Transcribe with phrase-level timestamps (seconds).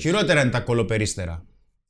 [0.00, 1.44] Χειρότερα είναι τα κολοπερίστερα.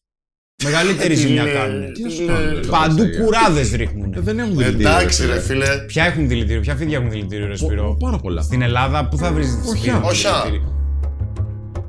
[0.65, 1.93] Μεγαλύτερη ζημιά κάνουν.
[1.93, 3.21] Τι να σου κάνουν, ρε, Παντού παιδιά.
[3.25, 4.13] κουράδες ρίχνουν.
[4.15, 4.89] Ε, Δεν έχουν δηλητήριο.
[4.89, 5.67] Εντάξει, ρε φίλε.
[5.87, 8.43] Ποια έχουν δηλητήριο, ποια φίδια έχουν δηλητήριο, ρε Σπύρο; Πάρα πολλά.
[8.43, 10.27] Στην Ελλάδα, πού θα βρεις Όχι, όχι.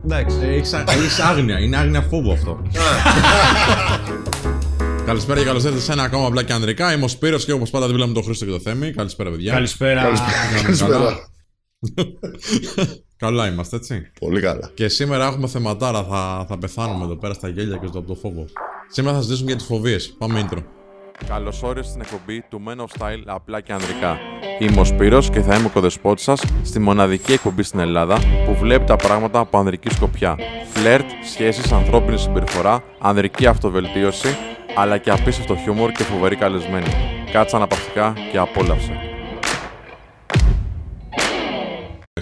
[0.05, 0.37] Εντάξει.
[0.41, 2.61] Έχεις, α- έχεις άγνοια, είναι άγνοια φόβου αυτό.
[5.05, 6.93] Καλησπέρα και καλώς ήρθατε σε ένα ακόμα απλά και ανδρικά.
[6.93, 8.91] Είμαι ο Σπύρος και όπως πάντα δίπλα με τον Χρήστο και το Θέμη.
[8.91, 9.53] Καλησπέρα, παιδιά.
[9.53, 10.01] Καλησπέρα.
[10.63, 11.17] Καλησπέρα.
[13.23, 14.11] Καλά είμαστε, έτσι.
[14.19, 14.69] Πολύ καλά.
[14.73, 16.03] Και σήμερα έχουμε θεματάρα.
[16.03, 18.45] Θα, θα πεθάνουμε εδώ πέρα στα γέλια και στο από το φόβο.
[18.89, 20.15] Σήμερα θα συζητήσουμε για τις φοβίες.
[20.17, 20.63] Πάμε intro.
[21.27, 24.17] Καλώς όρισες στην εκπομπή του Men of Style απλά και ανδρικά.
[24.59, 28.55] Είμαι ο Σπύρος και θα είμαι ο κοδεσπότης σας στη μοναδική εκπομπή στην Ελλάδα που
[28.59, 30.37] βλέπει τα πράγματα από ανδρική σκοπιά.
[30.73, 34.37] Φλερτ, σχέσεις, ανθρώπινη συμπεριφορά, ανδρική αυτοβελτίωση,
[34.75, 36.89] αλλά και απίστευτο χιούμορ και φοβερή καλεσμένη.
[37.31, 39.12] Κάτσε αναπαυτικά και απόλαυσε.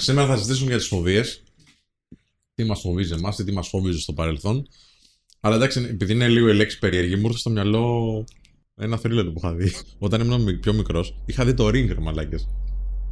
[0.02, 1.44] Σήμερα θα συζητήσουμε για τις φοβίες.
[2.56, 4.68] Τι μας φοβίζει εμάς ή τι μας φοβίζει στο παρελθόν.
[5.40, 8.24] Αλλά εντάξει, επειδή είναι λίγο η λέξη περίεργη, μου ήρθε στο μυαλό
[8.76, 9.72] ένα θρύλο που είχα δει.
[10.00, 12.50] Όταν ήμουν μι- πιο μικρός, είχα δει το Ring, ρε μαλάκες.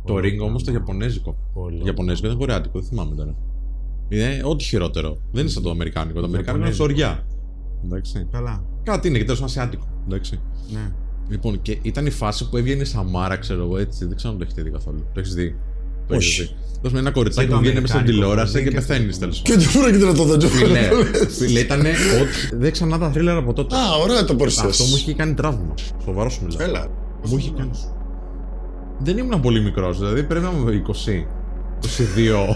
[0.05, 1.51] Το Ring όμως το Ιαπωνέζικο.
[1.53, 1.81] Πολύ.
[1.85, 3.35] Ιαπωνέζικο δεν είναι κορεάτικο, δεν θυμάμαι τώρα.
[4.09, 5.17] Είναι ό,τι χειρότερο.
[5.31, 6.19] Δεν είναι σαν το Αμερικάνικο.
[6.19, 7.05] Το Αμερικάνικο είναι Ιαπωνέζικο.
[7.05, 7.27] σοριά.
[7.85, 8.27] Εντάξει.
[8.31, 8.63] Καλά.
[8.83, 9.87] Κάτι είναι και τέλος Ασιάτικο.
[10.05, 10.39] Εντάξει.
[10.73, 10.91] Ναι.
[11.29, 14.05] Λοιπόν, και ήταν η φάση που έβγαινε η Σαμάρα, ξέρω εγώ έτσι.
[14.05, 15.05] Δεν ξέρω αν το έχετε δει καθόλου.
[15.13, 15.55] Το έχεις δει.
[16.09, 16.41] Το έχεις Όχι.
[16.41, 16.49] δει.
[16.81, 18.75] Δώσ' με ένα κοριτσάκι Και το που βγαίνει μέσα στην αμερικάνικο, τηλεόραση δεν και και
[18.75, 19.19] πεθαίνεις αυτό.
[19.19, 20.89] τέλος Και τι πρόκειται να το δω, Φίλε,
[21.37, 22.55] φίλε, ήταν ό,τι.
[22.55, 23.75] Δεν ξανά τα θρίλερ από τότε.
[23.75, 24.83] Α, ωραία το Αυτό μου παρουσίασε.
[24.83, 25.73] είχε κάνει τραύμα.
[26.03, 26.67] Σοβαρός σου μιλάω.
[26.67, 26.87] Έλα.
[27.23, 27.71] Μου είχε κάνει.
[28.99, 31.25] Δεν ήμουν πολύ μικρός, δηλαδή πρέπει να είμαι 20.
[31.81, 32.55] 22.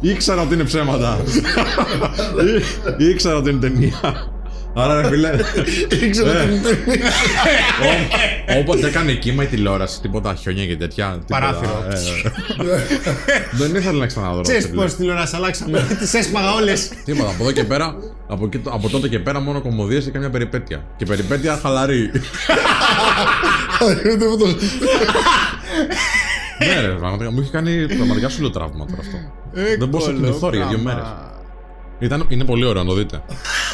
[0.12, 1.18] Ήξερα ότι είναι ψέματα.
[2.98, 4.00] Ή- Ήξερα ότι είναι ταινία.
[4.78, 5.30] Άρα ρε φίλε,
[6.06, 6.46] Ήξερα Ε.
[6.46, 6.68] τι είναι.
[8.56, 11.06] ό- όποτε έκανε κύμα η τηλεόραση, τίποτα χιόνια και τέτοια.
[11.26, 11.84] τίποτα, Παράθυρο.
[11.90, 11.96] ε,
[13.52, 14.40] Δεν ήθελα να ξαναδώ.
[14.40, 14.84] Ξέρεις ρε φίλε.
[14.84, 15.86] πώ τηλεόραση αλλάξαμε.
[15.98, 16.90] Τις έσπαγα όλες.
[17.04, 17.96] Τίποτα, από εδώ και πέρα,
[18.28, 20.84] από, εκεί- από τότε και πέρα μόνο κομμωδίες και καμιά περιπέτεια.
[20.96, 22.10] Και περιπέτεια χαλαρή.
[24.04, 24.46] Είναι τίποτα.
[26.58, 29.16] ναι, ρε, πραγματικά μου είχε κάνει πραγματικά σου τραύμα τώρα αυτό.
[29.78, 31.02] Δεν μπορούσα να κοιμηθώ για δύο μέρες.
[31.98, 33.22] Ήταν, είναι πολύ ωραίο να το δείτε.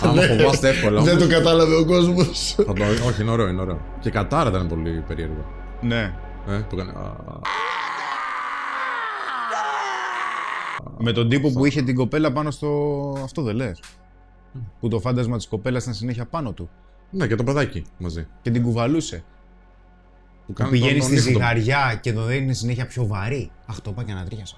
[0.02, 1.02] Άμα φοβάστε εύκολα.
[1.02, 2.54] Δεν όμως, το κατάλαβε ο κόσμος.
[2.56, 3.80] θα το, όχι, είναι ωραίο, είναι ωραίο.
[4.00, 5.44] Και η κατάρα ήταν πολύ περίεργο.
[5.80, 6.14] Ναι.
[6.48, 6.90] Ε, που έκανε.
[6.90, 7.12] α,
[10.98, 12.68] Με τον τύπο που είχε την κοπέλα πάνω στο.
[13.24, 13.80] Αυτό δεν λες.
[14.80, 16.70] Που το φάντασμα της κοπέλας ήταν συνέχεια πάνω του.
[17.10, 18.26] Ναι, και το παιδάκι μαζί.
[18.42, 19.24] Και την κουβαλούσε.
[20.46, 23.50] Που Που κάνει πηγαίνει τον- στη τον ήχο, ζυγαριά και τον δίνει συνέχεια πιο βαρύ.
[23.66, 24.56] Αχ, το είπα και ανατρίχιασα.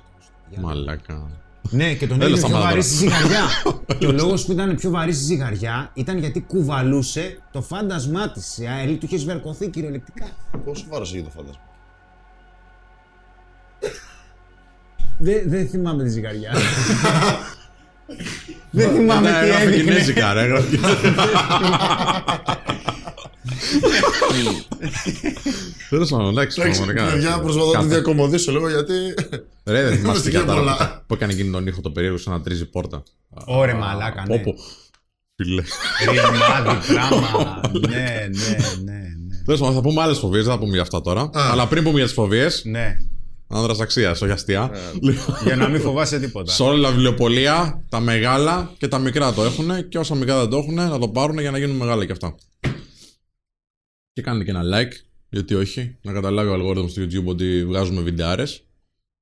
[0.55, 1.31] το- Μαλάκα.
[1.71, 2.83] Ναι, και τον Έλα, έδινε πιο σταμάτα βαρύ τώρα.
[2.83, 3.43] στη ζυγαριά.
[3.99, 8.59] και ο λόγος που ήταν πιο βαρύ στη ζυγαριά ήταν γιατί κουβαλούσε το φάντασμά της.
[8.59, 10.27] Η αελή του είχες σβερκωθεί κυριολεκτικά.
[10.65, 11.61] Πόσο βάρο έχει το φάντασμα;
[15.19, 16.53] Δεν δεν θυμάμαι τη ζυγαριά.
[18.71, 19.83] Δεν θυμάμαι Ναι, τι έγραφε έδειχνε.
[19.93, 20.47] κινέζικα, ρε.
[23.75, 24.65] Έγραφε.
[25.91, 27.12] Τέλος πάντων, εντάξει, Εντάξει, πραγματικά.
[27.12, 28.93] παιδιά, προσπαθώ να τη Κάθε- διακομωδήσω λίγο γιατί.
[29.65, 30.77] Ρε, δεν θυμάστε Είμαστε την και κατάρα πολλά.
[30.77, 33.03] που- που έκανε εκείνη τον ήχο το περίεργο σαν να τρίζει πόρτα.
[33.45, 34.39] Ωρε μαλάκα, ναι.
[34.39, 34.55] Πόπο.
[35.37, 35.63] Φίλε.
[36.11, 37.61] Ρημάδι, πράγμα.
[37.89, 37.97] Ναι,
[38.31, 39.43] ναι, ναι, ναι.
[39.45, 41.31] Τέλος πάντων, θα πούμε άλλες φοβίες, δεν θα πούμε για αυτά τώρα.
[41.34, 42.97] Αλλά πριν πούμε για τις φοβίες, Ναι,
[43.49, 44.71] άνδρας αξία, όχι αστεία.
[44.75, 46.53] Ε, Λοιπόν, για να μην φοβάσαι τίποτα.
[46.53, 50.49] Σε όλα τα βιβλιοπολία, τα μεγάλα και τα μικρά το έχουν και όσα μικρά δεν
[50.49, 52.34] το έχουν, να το πάρουν για να γίνουν μεγάλα κι αυτά.
[54.15, 54.93] Και κάντε και ένα like,
[55.31, 58.67] γιατί όχι, να καταλάβει ο αλγόριθμος του YouTube ότι βγάζουμε βιντεάρες.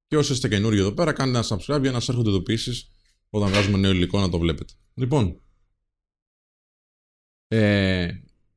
[0.07, 2.91] Και όσοι είστε καινούργιοι εδώ πέρα, κάντε ένα subscribe για να σας έρχονται ειδοποιήσεις
[3.31, 4.73] όταν βγάζουμε νέο υλικό να το βλέπετε.
[4.95, 5.41] Λοιπόν,
[7.49, 8.09] ε,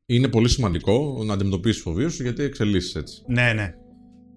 [0.05, 3.23] είναι πολύ σημαντικό να αντιμετωπίσεις φοβίες σου γιατί εξελίσσεις έτσι.
[3.27, 3.73] Ναι, ναι.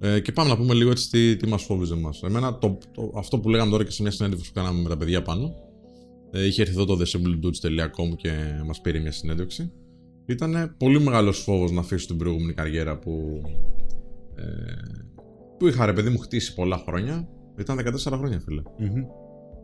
[0.00, 2.22] Ε, και πάμε να πούμε λίγο έτσι τι, τι μας φόβιζε εμάς.
[2.22, 4.96] Εμένα, το, το, αυτό που λέγαμε τώρα και σε μια συνέντευξη που κάναμε με τα
[4.96, 5.54] παιδιά πάνω,
[6.30, 9.72] ε, είχε έρθει εδώ το thesimpledudes.com και μας πήρε μια συνέντευξη.
[10.28, 13.42] Ήταν πολύ μεγάλος φόβος να αφήσω την προηγούμενη καριέρα που,
[14.34, 14.44] ε,
[15.58, 17.28] που είχα ρε παιδί μου χτίσει πολλά χρόνια.
[17.58, 18.62] Ήταν 14 χρόνια, φίλε.
[18.78, 19.04] Μμμ.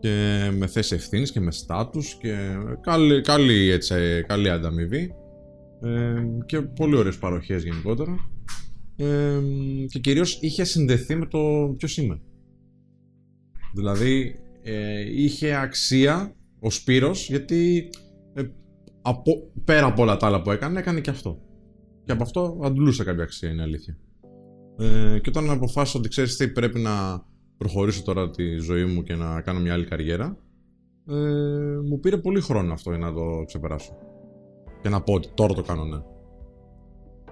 [0.00, 2.36] Και με θέση ευθύνης και με στάτους και
[2.80, 5.14] καλή, καλή, έτσι, καλή ανταμοιβή.
[5.82, 8.16] Ε, και πολύ ωραίες παροχές γενικότερα.
[8.96, 9.40] Ε,
[9.88, 12.20] και κυρίως είχε συνδεθεί με το ποιος είμαι.
[13.74, 18.13] Δηλαδή, ε, είχε αξία ο Σπύρος γιατί ε,
[19.06, 21.38] από, πέρα από όλα τα άλλα που έκανε, έκανε και αυτό.
[22.04, 23.96] Και από αυτό αντλούσε κάποια αξία, είναι αλήθεια.
[24.78, 27.24] Ε, και όταν αποφάσισα ότι ξέρεις τι, πρέπει να
[27.56, 30.36] προχωρήσω τώρα τη ζωή μου και να κάνω μια άλλη καριέρα,
[31.08, 31.14] ε,
[31.88, 33.96] μου πήρε πολύ χρόνο αυτό για να το ξεπεράσω.
[34.82, 36.02] Και να πω ότι τώρα το κάνω, ναι.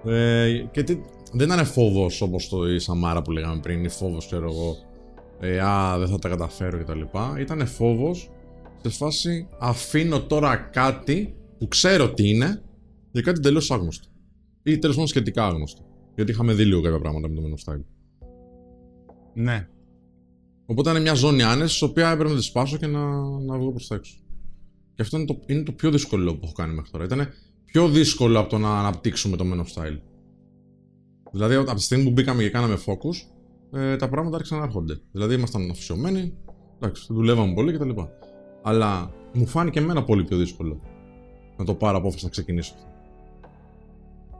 [0.04, 1.00] Ε, και τι,
[1.32, 4.76] δεν ήταν φόβος όπως το η Σαμάρα που λέγαμε πριν, ή φόβος, ξέρω εγώ,
[5.40, 7.00] ε, α, δεν θα τα καταφέρω κτλ.
[7.40, 8.30] Ήταν φόβος
[8.82, 12.62] σε φάση αφήνω τώρα κάτι που ξέρω τι είναι
[13.12, 14.08] για κάτι τελείως άγνωστο.
[14.62, 15.82] Ή τέλος πάντων σχετικά άγνωστο.
[16.14, 17.84] Γιατί είχαμε δει λίγο κάποια πράγματα με το Men of Style.
[19.34, 19.68] Ναι.
[20.66, 23.70] Οπότε είναι μια ζώνη άνεσης, στην οποία έπρεπε να τη σπάσω και να, να βγω
[23.70, 24.14] προς τα έξω.
[24.94, 27.04] Και αυτό είναι το, είναι το πιο δύσκολο που έχω κάνει μέχρι τώρα.
[27.04, 27.28] Ήταν
[27.64, 29.98] πιο δύσκολο από το να αναπτύξουμε το Men of Style.
[31.32, 33.28] Δηλαδή, από τη στιγμή που μπήκαμε και κάναμε focus,
[33.78, 35.00] ε, τα πράγματα άρχισαν να έρχονται.
[35.12, 36.34] Δηλαδή, ήμασταν αφοσιωμένοι,
[36.78, 37.90] εντάξει, δουλεύαμε πολύ κτλ.
[38.62, 40.80] Αλλά μου φάνηκε εμένα πολύ πιο δύσκολο
[41.62, 42.86] να το πάρω απόφαση να ξεκινήσω αυτό.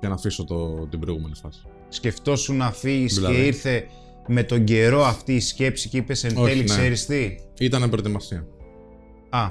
[0.00, 1.62] Και να αφήσω το, την προηγούμενη φάση.
[1.88, 3.34] Σκεφτόσουν να φύγεις Δηλαδή.
[3.34, 3.86] και ήρθε
[4.26, 6.64] με τον καιρό αυτή η σκέψη και είπες εν Όχι, τέλει, ναι.
[6.64, 8.46] ξέρεις τι; Ήταν προετοιμασία.
[9.28, 9.50] Α,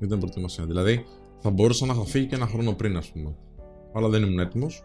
[0.00, 0.64] Ήταν προετοιμασία.
[0.64, 1.04] Δηλαδή,
[1.40, 3.34] θα μπορούσα να είχα φύγει και ένα χρόνο πριν, ας πούμε.
[3.94, 4.82] Αλλά δεν ήμουν έτοιμος.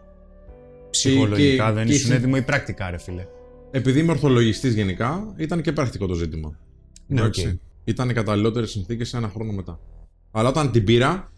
[0.90, 3.26] ψυχολογικά και- δεν και ήσουν είχε- έτοιμο ή πρακτικά, ρε φίλε;
[3.70, 6.58] Επειδή είμαι ορθολογιστής γενικά, ήταν και πρακτικό το ζήτημα.
[7.06, 7.46] Ναι, Εντάξει.
[7.48, 7.54] οκ.
[7.84, 9.80] Ήταν οι καταλληλότερες συνθήκες ένα χρόνο μετά.
[10.30, 11.32] Αλλά όταν την πήρα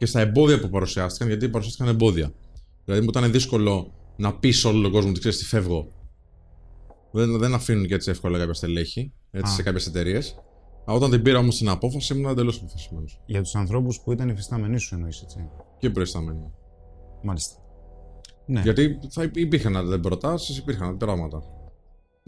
[0.00, 2.32] και στα εμπόδια που παρουσιάστηκαν, γιατί παρουσιάστηκαν εμπόδια.
[2.84, 5.88] Δηλαδή μου ήταν δύσκολο να πει σε όλο τον κόσμο ότι ξέρεις τι φεύγω.
[7.10, 9.54] Δεν, δεν αφήνουν και έτσι εύκολα κάποια στελέχη έτσι, Α.
[9.54, 10.34] σε κάποιες εταιρείες.
[10.84, 13.20] Αλλά όταν την πήρα όμως την απόφαση, ήμουν εντελώς αποφασισμένος.
[13.26, 15.48] Για τους ανθρώπους που ήταν υφιστάμενοι σου εννοείς, έτσι.
[15.78, 16.50] Και προϊστάμενοι.
[17.22, 17.54] Μάλιστα.
[18.46, 18.60] Ναι.
[18.60, 21.42] Γιατί θα υπ- υπήρχαν προτάσεις, υπήρχαν πράγματα.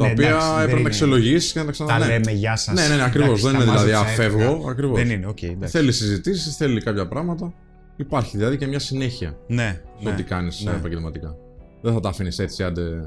[0.02, 2.12] Τα Ναι, οποία εντάξει, δεν έπρεπε να είναι- εξελογήσει και να τα Τα ξαναλέμε.
[2.12, 2.74] λέμε, γεια σας.
[2.74, 3.42] Ναι, ναι, ναι, ακριβώς.
[3.42, 4.64] Δεν είναι δηλαδή α φεύγω.
[4.68, 4.98] Ακριβώς.
[4.98, 5.42] Δεν είναι, οκ.
[5.42, 5.76] εντάξει.
[5.76, 7.52] Θέλει συζητήσεις, θέλει κάποια πράγματα.
[7.96, 10.16] Υπάρχει δηλαδή και μια συνέχεια Ναι, στο ναι.
[10.16, 10.70] τι κάνεις ναι.
[10.70, 11.36] επαγγελματικά.
[11.82, 13.04] Δεν θα τα αφήνεις έτσι, άντε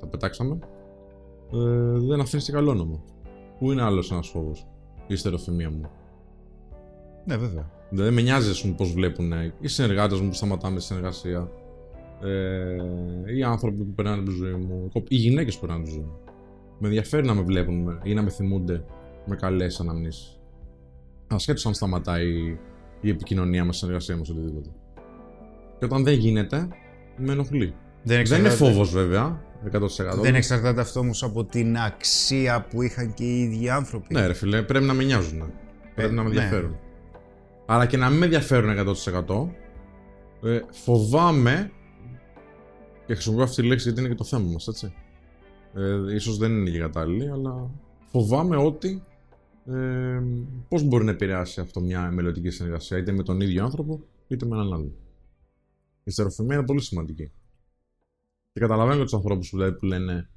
[0.00, 0.58] τα πετάξαμε.
[1.52, 3.00] Ε, δεν αφήνεις και καλό όνομα.
[3.58, 4.66] Που είναι άλλος ένας φόβος.
[5.06, 5.80] Η ιστεροφημία μου;
[7.24, 7.70] Ναι, βέβαια.
[7.90, 11.48] Δηλαδή με νοιάζει, ας πούμε, πώς βλέπουν οι συνεργάτες μου που σταματάμε στη συνεργασία.
[12.22, 14.90] Ε, οι άνθρωποι που περνάνε τη ζωή μου.
[15.08, 16.18] Οι γυναίκες που περνάνε τη ζωή μου.
[16.78, 18.84] Με ενδιαφέρει να με βλέπουν ή να με θυμούνται
[19.26, 20.40] με καλές αναμνήσεις.
[21.26, 22.58] Ασχέτως αν σταματάει
[23.00, 24.70] η επικοινωνία μας, η συνεργασία μας, οτιδήποτε.
[25.78, 26.68] Και όταν δεν γίνεται,
[27.16, 27.58] με ενοχλεί.
[27.58, 30.20] Δεν, Δεν είναι εξαρτάται- φόβος βέβαια, 100%.
[30.20, 34.14] Δεν εξαρτάται αυτό όμως από την αξία που είχαν και οι ίδιοι άνθρωποι.
[34.14, 35.52] Ναι, ρε φίλε, πρέπει να με νοιάζουν.
[35.94, 36.34] Πρέπει να με ναι.
[36.34, 36.76] ενδιαφέρουν.
[37.66, 39.54] Αλλά και να μην με ενδιαφέρουν 100%,
[40.42, 41.70] ε, φοβάμαι.
[43.06, 44.94] Και χρησιμοποιώ αυτή τη λέξη γιατί είναι και το θέμα μας, έτσι.
[45.74, 47.70] Ε, ίσως δεν είναι και κατάλληλη, αλλά
[48.06, 49.02] φοβάμαι ότι
[49.66, 50.22] ε,
[50.68, 54.54] πώς μπορεί να επηρεάσει αυτό μια μελλοντική συνεργασία, είτε με τον ίδιο άνθρωπο, είτε με
[54.56, 54.92] έναν άλλον.
[56.04, 57.32] Η στεροφημία είναι πολύ σημαντική.
[58.52, 60.28] Και καταλαβαίνω και τους ανθρώπους που, λέει- που λένε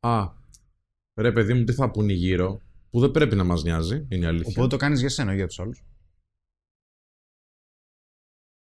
[0.00, 0.28] Α,
[1.14, 2.60] ρε παιδί μου, τι θα πούνε γύρω,
[2.90, 4.52] που δεν πρέπει να μας νοιάζει, είναι η αλήθεια.
[4.56, 5.84] Οπότε το κάνεις για σένα, όχι για τους άλλους.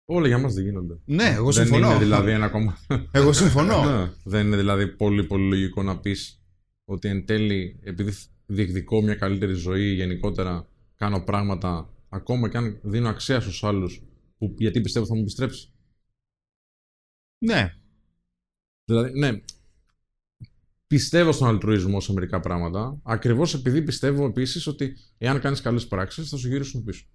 [0.10, 1.00] Όλα για μας δεν γίνονται.
[1.06, 1.90] Ναι, εγώ δεν συμφωνώ.
[1.90, 2.78] είναι δηλαδή ένα κόμμα.
[3.12, 3.84] Εγώ συμφωνώ.
[3.84, 6.42] Ναι, δεν είναι δηλαδή πολύ πολύ λογικό να πεις
[6.86, 8.14] ότι εν τέλει, επειδή
[8.46, 14.04] διεκδικώ μια καλύτερη ζωή γενικότερα, κάνω πράγματα ακόμα και αν δίνω αξία στους άλλους,
[14.58, 15.72] γιατί πιστεύω θα μου επιστρέψει.
[17.38, 17.74] ναι.
[18.86, 19.42] Δηλαδή, ναι.
[20.88, 23.00] Πιστεύω στον αλτρουισμό σε μερικά πράγματα.
[23.04, 27.06] Ακριβώς επειδή πιστεύω επίσης ότι εάν κάνεις καλές πράξεις θα σου γυρίσουν πίσω.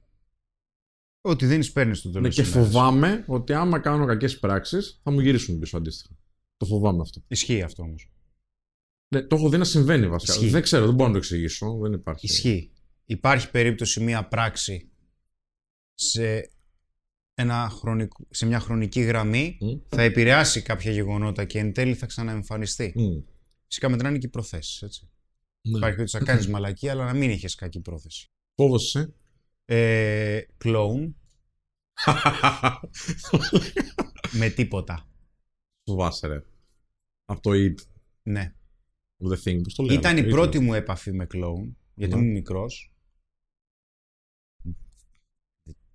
[1.25, 2.37] Ότι δεν παίρνει το τέλος.
[2.37, 6.15] Ναι, και φοβάμαι ότι άμα κάνω κακές πράξεις θα μου γυρίσουν πίσω αντίστοιχα.
[6.57, 7.23] Το φοβάμαι αυτό.
[7.29, 8.11] Ισχύει αυτό όμως.
[9.09, 10.33] Ναι, το έχω δει να συμβαίνει βασικά.
[10.33, 10.49] Ισχύει.
[10.49, 11.79] Δεν ξέρω, δεν μπορώ να το εξηγήσω.
[11.83, 12.27] Δεν υπάρχει.
[12.27, 12.73] Ισχύει.
[13.05, 14.91] Υπάρχει περίπτωση μία πράξη
[15.95, 16.51] σε,
[17.35, 19.69] ένα χρονικό, σε μια χρονική γραμμή Μμ.
[19.89, 22.93] θα επηρεάσει κάποια γεγονότα και εν τέλει θα ξαναεμφανιστεί.
[22.96, 23.20] Μμ.
[23.67, 24.82] Φυσικά μετράνε και οι προθέσεις.
[24.82, 25.11] Έτσι.
[25.63, 25.79] Ναι.
[25.79, 28.31] Υπάρχει ότι θα κάνεις μαλακή, αλλά να μην έχει κακή πρόθεση.
[28.55, 29.15] Φόβος εσύ.
[29.65, 31.17] Ε, κλόουν
[34.39, 35.06] με τίποτα.
[35.84, 36.43] Φοβάσαι, ρε.
[37.25, 37.75] Από το It,
[38.22, 38.55] Ναι.
[39.31, 39.99] The Thing, πώς το λένε.
[39.99, 40.63] Ήταν η αυτό, πρώτη It.
[40.63, 42.20] μου έπαφη με κλόουν, γιατί Ναι.
[42.20, 42.87] ήμουν μικρός.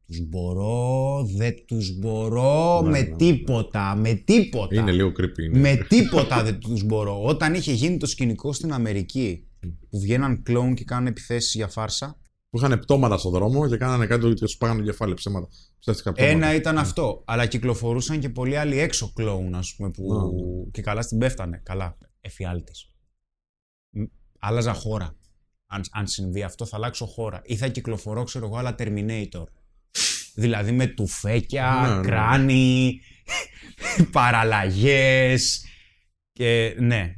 [0.07, 3.15] Τους μπορώ, δεν τους μπορώ Ναι, με ναι.
[3.15, 4.75] τίποτα, με τίποτα.
[4.81, 5.39] Είναι λίγο creepy.
[5.39, 5.59] Είναι.
[5.59, 7.23] Με τίποτα δεν τους μπορώ.
[7.23, 9.47] Όταν είχε γίνει το σκηνικό στην Αμερική,
[9.89, 12.19] που βγαίναν κλόουν και κάνουν επιθέσεις για φάρσα,
[12.57, 15.47] Που είχαν πτώματα στον δρόμο και κάνανε κάτι και τους πάγανε το κεφάλι ψέματα.
[15.79, 16.35] Ψεύτικα πτώματα.
[16.35, 17.23] ένα ήταν αυτό.
[17.25, 20.71] Αλλά κυκλοφορούσαν και πολλοί άλλοι έξω κλόουν, ας πούμε, που Ναι.
[20.71, 21.61] και καλά στην πέφτανε.
[21.65, 22.91] Καλά, εφιάλτης.
[23.89, 24.03] Μ,
[24.39, 25.15] Άλλαζα χώρα.
[25.67, 27.41] Αν, αν συμβεί αυτό, θα αλλάξω χώρα.
[27.45, 29.43] Ή θα κυκλοφορώ, ξέρω εγώ, αλλά Terminator.
[30.35, 32.01] δηλαδή με τουφέκια, Ναι, ναι.
[32.07, 32.99] κράνη,
[34.11, 35.65] παραλλαγές
[36.31, 37.15] και ναι.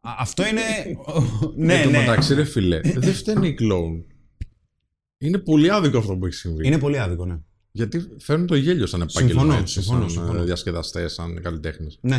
[0.00, 0.60] Α- αυτό είναι...
[1.56, 1.98] ναι, Εν τω ναι.
[1.98, 4.04] μεταξύ, ρε φίλε, δεν φταίνει οι κλόουν.
[5.18, 6.66] Είναι πολύ άδικο αυτό που έχει συμβεί.
[6.66, 7.38] Είναι πολύ άδικο, ναι.
[7.70, 10.44] Γιατί φέρνουν το γέλιο σαν επάγγελμα, Συμφωνώ, έτσι, συμφωνώ, σαν συμφωνώ.
[10.44, 11.98] διασκεδαστές, σαν καλλιτέχνες.
[12.00, 12.16] Ναι.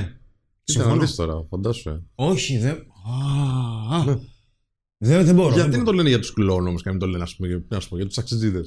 [0.64, 1.00] Κοίτα να Συμφωνώ.
[1.02, 1.90] δεις τώρα, φαντάσου.
[1.90, 2.04] ε.
[2.16, 2.86] Όχι, δεν...
[3.92, 4.20] Α, α.
[4.98, 5.54] Δεν, δεν μπορώ.
[5.54, 7.36] Γιατί δεν να το λένε για τους κλόουν όμω και να μην το λένε, ας
[7.36, 8.62] πούμε, για, ας πούμε, για τους αξιτζίδε.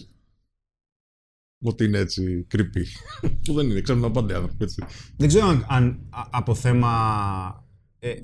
[1.65, 2.85] ότι είναι έτσι creepy.
[3.45, 4.85] Που δεν είναι, ξέρουμε να πάντα άνθρωποι έτσι.
[5.17, 7.67] Δεν ξέρω αν, αν α- από θέμα
[7.99, 8.15] ε,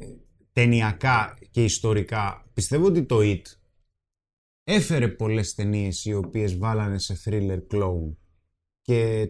[0.52, 3.42] ταινιακά και ιστορικά πιστεύω ότι το It
[4.70, 8.14] έφερε πολλές ταινίες οι οποίες βάλανε σε thriller clown
[8.82, 9.28] και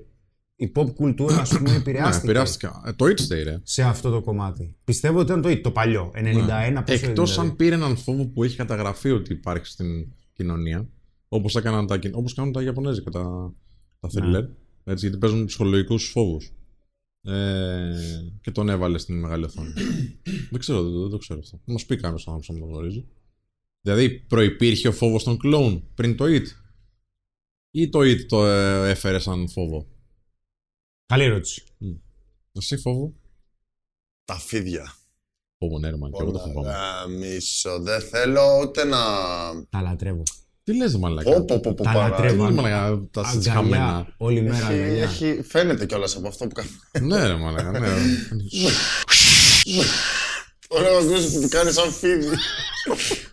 [0.56, 2.82] η pop κουλτούρα ας πούμε Ναι, επηρεάστηκε επηρεάστηκα.
[2.86, 3.60] Ε, το It Stay, ρε.
[3.62, 4.76] σε αυτό το κομμάτι.
[4.84, 7.40] Πιστεύω ότι ήταν το It, το παλιό, 91, πόσο Εκτό δηλαδή.
[7.48, 10.88] αν πήρε έναν φόβο που έχει καταγραφεί ότι υπάρχει στην κοινωνία,
[11.28, 13.52] όπως έκαναν τα, κιν- όπως κάνουν τα Ιαπωνέζικα, τα,
[14.00, 14.38] τα Ναι.
[14.38, 14.48] thriller,
[14.84, 16.52] έτσι, γιατί παίζουν ψυχολογικούς φόβους.
[17.22, 17.92] Ε,
[18.40, 19.72] και τον έβαλε στην μεγάλη οθόνη.
[20.50, 21.60] δεν ξέρω, δεν, δεν το ξέρω αυτό.
[21.64, 23.04] Μας πει κάποιος άνθρωπος αν το γνωρίζει.
[23.88, 26.44] Δηλαδή, προπήρχε ο φόβος των κλόουν πριν το It,
[27.70, 29.86] ή το It το ε, έφερε σαν φόβο;
[31.06, 31.62] Καλή ερώτηση.
[32.52, 33.12] Εσύ φόβο;
[34.24, 34.94] Τα φίδια.
[35.58, 36.68] Φόβο, ναι, ρε, man, και εγώ το Όλα φοβάμαι.
[36.76, 37.80] γαμίσω.
[37.80, 38.98] Δεν θέλω ούτε να.
[39.70, 40.22] Τα λατρεύω.
[40.64, 42.04] Τι λες, ρε, μαλάκα; Πω, πω, πω, πω, Τα παρά.
[42.16, 42.44] Τι λατρεύω.
[42.44, 44.14] λες, μαλάκα, τα Αγκαλιά, συχαμένα.
[44.16, 45.02] όλη μέρα Έχει, αγκαλιά.
[45.02, 46.68] έχει, φαίνεται κιόλας από αυτό που κάνει.
[47.06, 47.88] Ναι, ρε, μαλάκα, ναι.
[50.98, 52.28] Ωραία, να ακούσει ότι του κάνει σαν φίδι.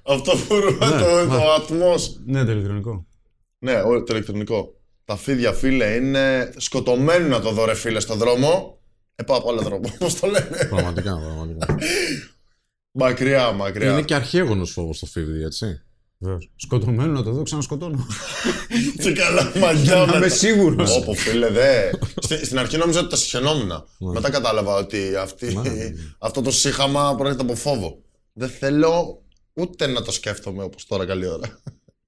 [0.03, 1.35] αυτό που ρούχα Ναι, το, ναι.
[1.35, 2.19] το ατμός.
[2.25, 3.05] Ναι, το ηλεκτρονικό.
[3.59, 4.73] Ναι, όλο το ηλεκτρονικό.
[5.05, 8.79] Τα φίδια, φίλε, είναι σκοτωμένοι να το δω, ρε φίλε, στον δρόμο.
[9.15, 10.67] Ε, πάω από άλλο δρόμο, πώς το λένε.
[10.69, 11.75] Πραγματικά, πραγματικά.
[12.91, 13.91] μακριά, μακριά.
[13.91, 15.81] Είναι και αρχαίγονος φόβος το φίβδι, έτσι.
[16.17, 16.51] Βεβαίως.
[16.55, 18.05] Σκοτωμένο να το δω, ξανασκοτώνω.
[19.03, 20.29] Τι καλά μαλλιά Να είμαι μετά.
[20.35, 20.97] σίγουρος.
[20.97, 21.89] Όπο φίλε, δε.
[22.21, 23.71] Στη- στην αρχή νόμιζα ότι τα συχαινόμουν.
[24.13, 25.89] Μετά κατάλαβα ότι αυτή, Ναι, ναι, ναι.
[26.19, 27.97] αυτό το σύχαμα προέρχεται από φόβο.
[28.33, 29.21] Δεν θέλω
[29.53, 31.59] ούτε να το σκέφτομαι όπως τώρα καλή ώρα.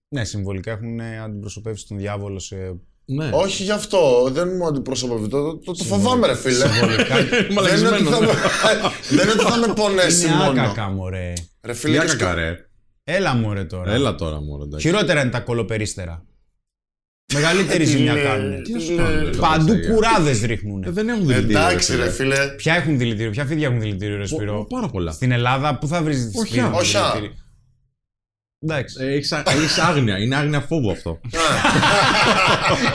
[0.10, 2.56] ναι, συμβολικά έχουν ε, αντιπροσωπεύσει τον διάβολο σε.
[3.06, 3.30] Ναι.
[3.34, 5.28] Όχι γι' αυτό, δεν μου αντιπροσωπεύει.
[5.28, 6.58] Το, το, το φοβάμαι, ρε φίλε.
[6.58, 8.10] δεν, είναι ότι Μαλακισμένο.
[8.10, 8.28] θα με,
[9.16, 10.62] δεν είναι ότι θα με πονέσει Είναι μόνο.
[10.62, 11.34] άκακα, μωρέ.
[11.64, 11.98] Ρε φίλε,
[13.08, 13.16] Για και κακά, σκα- ρε.
[13.16, 13.92] Έλα, μωρέ τώρα.
[13.92, 14.88] Έλα τώρα, μόνο εντάξει.
[14.88, 16.26] Χειρότερα είναι τα κολοπερίστερα.
[17.34, 18.64] Μεγαλύτερη Τι ζημιά λέει, κάνουν.
[18.64, 18.98] τι να σου λέει.
[19.06, 19.38] κάνουν, ρε.
[19.38, 19.94] Παντού Σιγά.
[19.94, 20.84] κουράδε Ε, ρίχνουν.
[20.88, 21.60] Δεν έχουν δηλητήριο.
[21.60, 22.48] Εντάξει, ρε φίλε.
[22.48, 25.12] Ποια έχουν δηλητήριο, ποια φίδια έχουν δηλητήριο, ρε Πο- Σπύρο; Πάρα πολλά.
[25.12, 27.12] Στην Ελλάδα, πού θα βρεις τη Όχι, φίδια με όχι, α.
[27.14, 27.36] δηλητήριο;
[28.60, 28.96] Εντάξει.
[29.00, 30.18] Ε, Έχεις α- έχεις άγνοια.
[30.18, 31.20] Είναι άγνοια φόβου αυτό.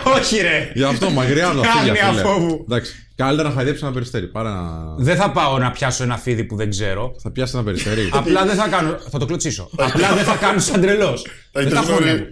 [0.19, 0.71] Όχι, ρε.
[0.75, 2.21] Γι' αυτό μακριά από τα φύγια, Άγνοια φίλε.
[2.21, 2.65] φόβου.
[2.69, 2.93] Εντάξει.
[3.15, 4.27] Καλύτερα να χαϊδέψει ένα περιστέρι.
[4.27, 4.95] Παρά να.
[4.99, 7.15] Δεν θα πάω να πιάσω ένα φίδι που δεν ξέρω.
[7.23, 8.09] Θα πιάσεις ένα περιστέρι.
[8.21, 8.99] Απλά δεν θα κάνω.
[9.11, 9.71] Θα το κλωτσίσω.
[9.89, 11.27] Απλά δεν θα κάνω σαν τρελός.
[11.53, 12.25] Δεν τα γνωρι- χωνεύω.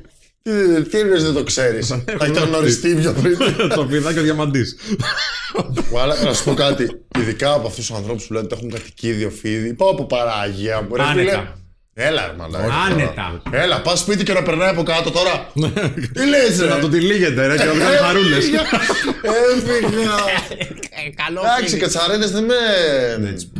[0.43, 1.87] Τι, τι εννοείς δεν το ξέρεις.
[1.87, 3.37] Θα έχεις γνωριστεί πιο πριν.
[3.75, 4.77] Το πηδάκι ο διαμαντής.
[5.93, 6.91] Μαλάκα, να σου πω κάτι.
[7.19, 9.75] Ειδικά από αυτούς τους ανθρώπους που λένε ότι έχουν κατοικίδιο φίδι.
[9.75, 10.97] Πάω από παράγεια μου.
[10.97, 11.21] Ρε φίλε.
[11.33, 11.60] Άνετα.
[12.03, 12.75] Έλα, ρε μαλάκα.
[12.75, 13.43] Άνετα.
[13.51, 15.53] Έλα, πας σπίτι και να περνάει από κάτω τώρα.
[16.13, 18.45] Τι λες ρε; Να το τυλίγεται, ρε, και να το κάνει χαρούλες.
[19.57, 20.15] Έφυγα.
[21.15, 22.55] Καλό Εντάξει, κατσαρένε δεν με.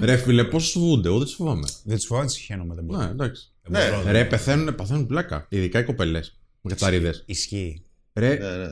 [0.01, 1.69] Ρε φίλε, πώς σου φοβούνται, εγώ δεν του φοβάμαι.
[1.85, 2.75] Δεν του φοβάμαι, συχαίνομαι.
[2.75, 2.99] Δεν μπορώ.
[3.03, 3.53] Ναι, εντάξει.
[3.69, 3.79] Ναι.
[3.79, 4.11] Δεν μπορώ.
[4.11, 5.47] Ρε, πεθαίνουν, παθαίνουν πλάκα.
[5.49, 6.39] Ειδικά οι κοπελές.
[6.61, 7.23] Με κατσαρίδες.
[7.27, 7.83] Ισχύει.
[8.13, 8.65] Ρε, Ναι, ναι.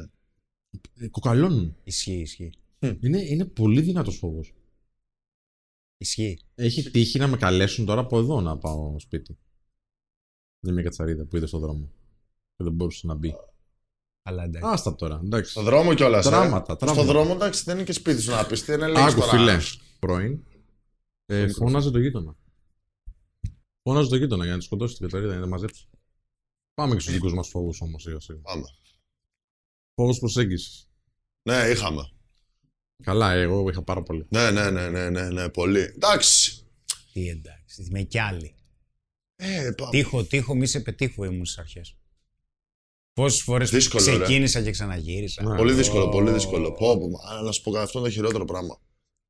[1.00, 1.76] ε, κοκαλώνουν.
[1.84, 2.52] Ισχύει, ισχύει.
[3.00, 4.52] Είναι, είναι πολύ δυνατός φόβος.
[5.98, 6.38] Ισχύει.
[6.54, 9.38] Έχει τύχει να με καλέσουν τώρα από εδώ να πάω σπίτι.
[10.60, 11.90] Είναι μια κατσαρίδα που είδε στον δρόμο.
[12.56, 13.34] Και δεν μπορούσε να μπει.
[14.22, 14.70] Αλλά εντάξει.
[14.72, 15.50] Άστα τώρα, εντάξει.
[15.50, 16.24] Στον δρόμο κιόλας.
[16.24, 17.02] Τράματα, τράματα.
[17.02, 18.64] Στον δρόμο εντάξει δεν είναι και σπίτι σου να πεις.
[18.64, 19.58] Τι είναι λέει Άκου φιλέ.
[19.98, 20.42] Πρώην.
[21.26, 22.36] Ε, φώναζε το γείτονα.
[23.82, 25.88] Φώναζε το γείτονα για να τη σκοτώσει την κατσαρίδα, για να τη μαζέψει.
[26.74, 28.38] Πάμε και στους δικούς μας φόβους όμως, σιγά σιγά.
[28.38, 28.64] Πάμε.
[29.94, 30.88] Φόβο προσέγγισης.
[31.42, 32.10] Ναι, είχαμε.
[33.02, 34.26] Καλά, εγώ είχα πάρα πολύ.
[34.28, 35.80] Ναι, ναι, ναι, ναι, ναι, ναι, πολύ.
[35.80, 36.66] Εντάξει.
[37.12, 37.88] Τι εντάξει.
[37.90, 38.54] Με κι άλλοι.
[39.40, 41.96] Ε, πα- Τύχο, τύχο, μη σε πετύχω ήμουν στις αρχές.
[43.12, 44.10] Πόσες φορές Δύσκολο, ρε.
[44.18, 45.42] ξεκίνησα και ξαναγύρισα.
[45.42, 45.56] Ναι.
[45.56, 46.72] Πολύ δύσκολο, πολύ δύσκολο.
[46.72, 48.80] Πω, πω, αλλά να σου πω κάτι, αυτό είναι το χειρότερο πράγμα.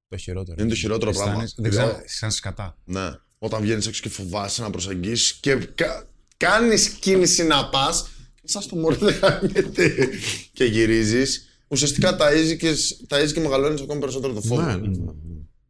[0.08, 0.56] Το χειρότερο.
[0.60, 1.70] Είναι το χειρότερο Αισθάνεσαι- πράγμα.
[1.70, 2.78] Δεν Δηλαδή, ξέρω, σαν σκατά.
[2.84, 3.08] Ναι.
[3.38, 6.08] Όταν βγαίνεις έξω και φοβάσαι να προσεγγίσεις και κα...
[6.36, 8.08] κάνεις κίνηση να πας.
[8.44, 10.08] Σαν στο μωρό δεν κάνετε.
[10.52, 11.46] και γυρίζεις.
[11.68, 12.72] Ουσιαστικά ταΐζεις και,
[13.08, 14.62] ταΐζεις και μεγαλώνεις ακόμη περισσότερο το φόβο.
[14.62, 15.12] Ναι, ναι, ναι.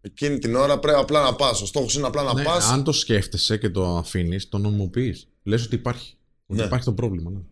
[0.00, 1.62] Εκείνη την ώρα πρέπει απλά να πας.
[1.62, 2.64] Ο στόχος είναι απλά να Ναι, πας.
[2.70, 5.28] αν το σκέφτεσαι και το αφήνεις, το νομιμοποιείς.
[5.42, 6.16] Λες ότι υπάρχει.
[6.46, 6.66] Ότι Ναι.
[6.66, 7.30] υπάρχει το πρόβλημα.
[7.30, 7.36] Ναι.
[7.38, 7.44] Εν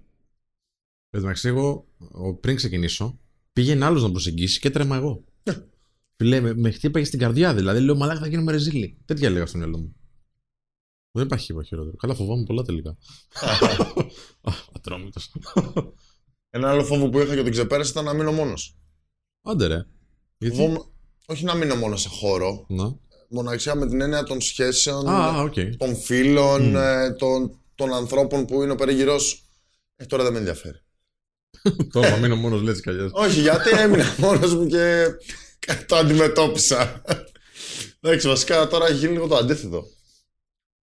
[1.11, 3.19] τω μεταξύ, εγώ ο- πριν ξεκινήσω,
[3.53, 5.25] πήγαινε άλλος να προσεγγίσει και έτρεμα εγώ.
[6.17, 7.81] Φίλε, με, με χτύπαγε στην καρδιά δηλαδή.
[7.81, 8.99] Λέω Μαλάκα θα γίνουμε ρεζίλι.
[9.05, 9.95] Τέτοια έλεγα στο μυαλό μου.
[11.11, 11.97] Δεν υπάρχει τίποτα χειρότερο.
[11.97, 12.97] Καλά, φοβάμαι πολλά τελικά.
[14.77, 15.33] Ατρόμητος.
[16.51, 18.77] Ένα άλλο φόβο που είχα και τον ξεπέρασα ήταν να μείνω μόνος.
[19.43, 19.87] Άντε ρε.
[20.39, 20.79] Γιατί; Φοβόμαι...
[21.27, 22.65] Όχι να μείνω μόνο σε χώρο.
[22.69, 22.97] Να.
[23.29, 25.55] Μοναξιά με την έννοια των σχέσεων, Α, οκ.
[25.77, 29.17] των φίλων, ε, των, των ανθρώπων που είναι ο περίγυρο.
[29.97, 30.79] Ε, τώρα δεν με ενδιαφέρει.
[31.93, 33.11] Τώρα θα μείνω μόνος λέτσι καλιάς.
[33.15, 35.07] Όχι, γιατί έμεινα μόνος μου και
[35.87, 37.03] το αντιμετώπισα.
[38.01, 39.85] Εντάξει, βασικά τώρα έχει γίνει λίγο το αντίθετο.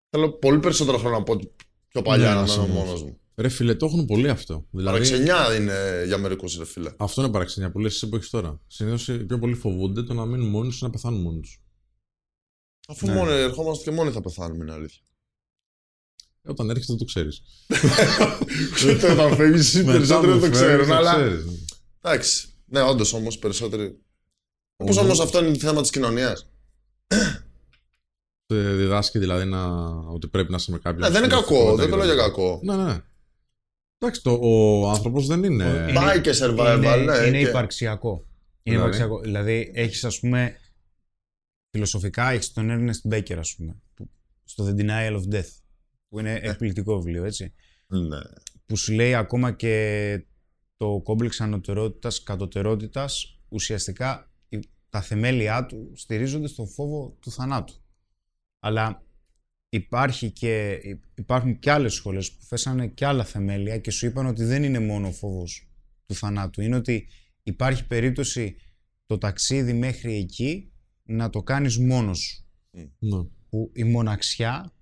[0.10, 1.48] Θέλω πολύ περισσότερο χρόνο από ό,τι
[1.88, 2.74] πιο παλιά Ναι, να να μένω συμφωνώ.
[2.74, 3.20] μόνος μου.
[3.42, 4.66] Ρε φίλε, το έχουν πολύ αυτό.
[4.72, 6.92] Δηλαδή, Παραξενιά είναι για μερικούς, ρε φίλε.
[6.98, 8.60] αυτό είναι παραξενιά που λες εσύ που έχεις τώρα.
[8.68, 11.62] Συνήθως οι πιο πολλοί φοβούνται το να μείνουν μόνοι του ή να πεθάνουν μόνοι τους.
[12.88, 13.14] Αφού Ναι.
[13.14, 15.02] μόνοι ερχόμαστε και μόνοι θα πεθάνουμε, είναι αλήθεια.
[16.48, 17.42] Όταν έρχεσαι δεν το ξέρεις.
[18.90, 21.18] Ούτε όταν φεύγει, περισσότερο δεν το ξέρουν, αλλά.
[22.02, 22.48] Εντάξει.
[22.66, 24.00] Ναι, όντως όμως περισσότεροι.
[24.76, 26.46] Όπως όμως αυτό είναι θέμα της κοινωνίας.
[28.54, 29.66] Διδάσκει δηλαδή να...
[29.90, 31.02] ότι πρέπει να είσαι με κάποιον.
[31.02, 32.60] Ναι, δεν είναι κακό, δεν το λέω για κακό.
[32.64, 33.02] Ναι, ναι.
[34.02, 34.08] Ναι.
[34.08, 35.64] Εντάξει, το, ο άνθρωπος δεν είναι.
[35.66, 37.26] Είναι- Πάει και survival, είναι, ναι.
[37.28, 38.26] είναι και- υπαρξιακό.
[38.64, 39.20] Είναι Δηλαδή; υπαρξιακό.
[39.20, 40.56] Δηλαδή, έχεις, ας πούμε,
[41.70, 44.10] φιλοσοφικά έχεις τον Ernest Becker, ας πούμε, που-
[44.44, 45.50] στο The Denial of Death,
[46.08, 47.54] που είναι εκπληκτικό βιβλίο, έτσι.
[47.88, 48.20] Ναι.
[48.66, 50.26] Που σου λέει ακόμα και
[50.78, 57.74] το κόμπλεξ ανωτερότητας, κατωτερότητας, ουσιαστικά η- τα θεμέλια του στηρίζονται στον φόβο του θανάτου.
[58.60, 59.04] Αλλά
[59.74, 60.80] υπάρχει και,
[61.16, 64.80] υπάρχουν και άλλες σχολές που θέσανε και άλλα θεμέλια και σου είπαν ότι δεν είναι
[64.80, 65.68] μόνο ο φόβος
[66.06, 66.62] του θανάτου.
[66.62, 67.08] Είναι ότι
[67.44, 68.56] υπάρχει περίπτωση
[69.06, 70.72] το ταξίδι μέχρι εκεί
[71.04, 72.46] να το κάνεις μόνος σου.
[73.00, 73.24] Ναι.
[73.50, 74.74] Που η μοναξιά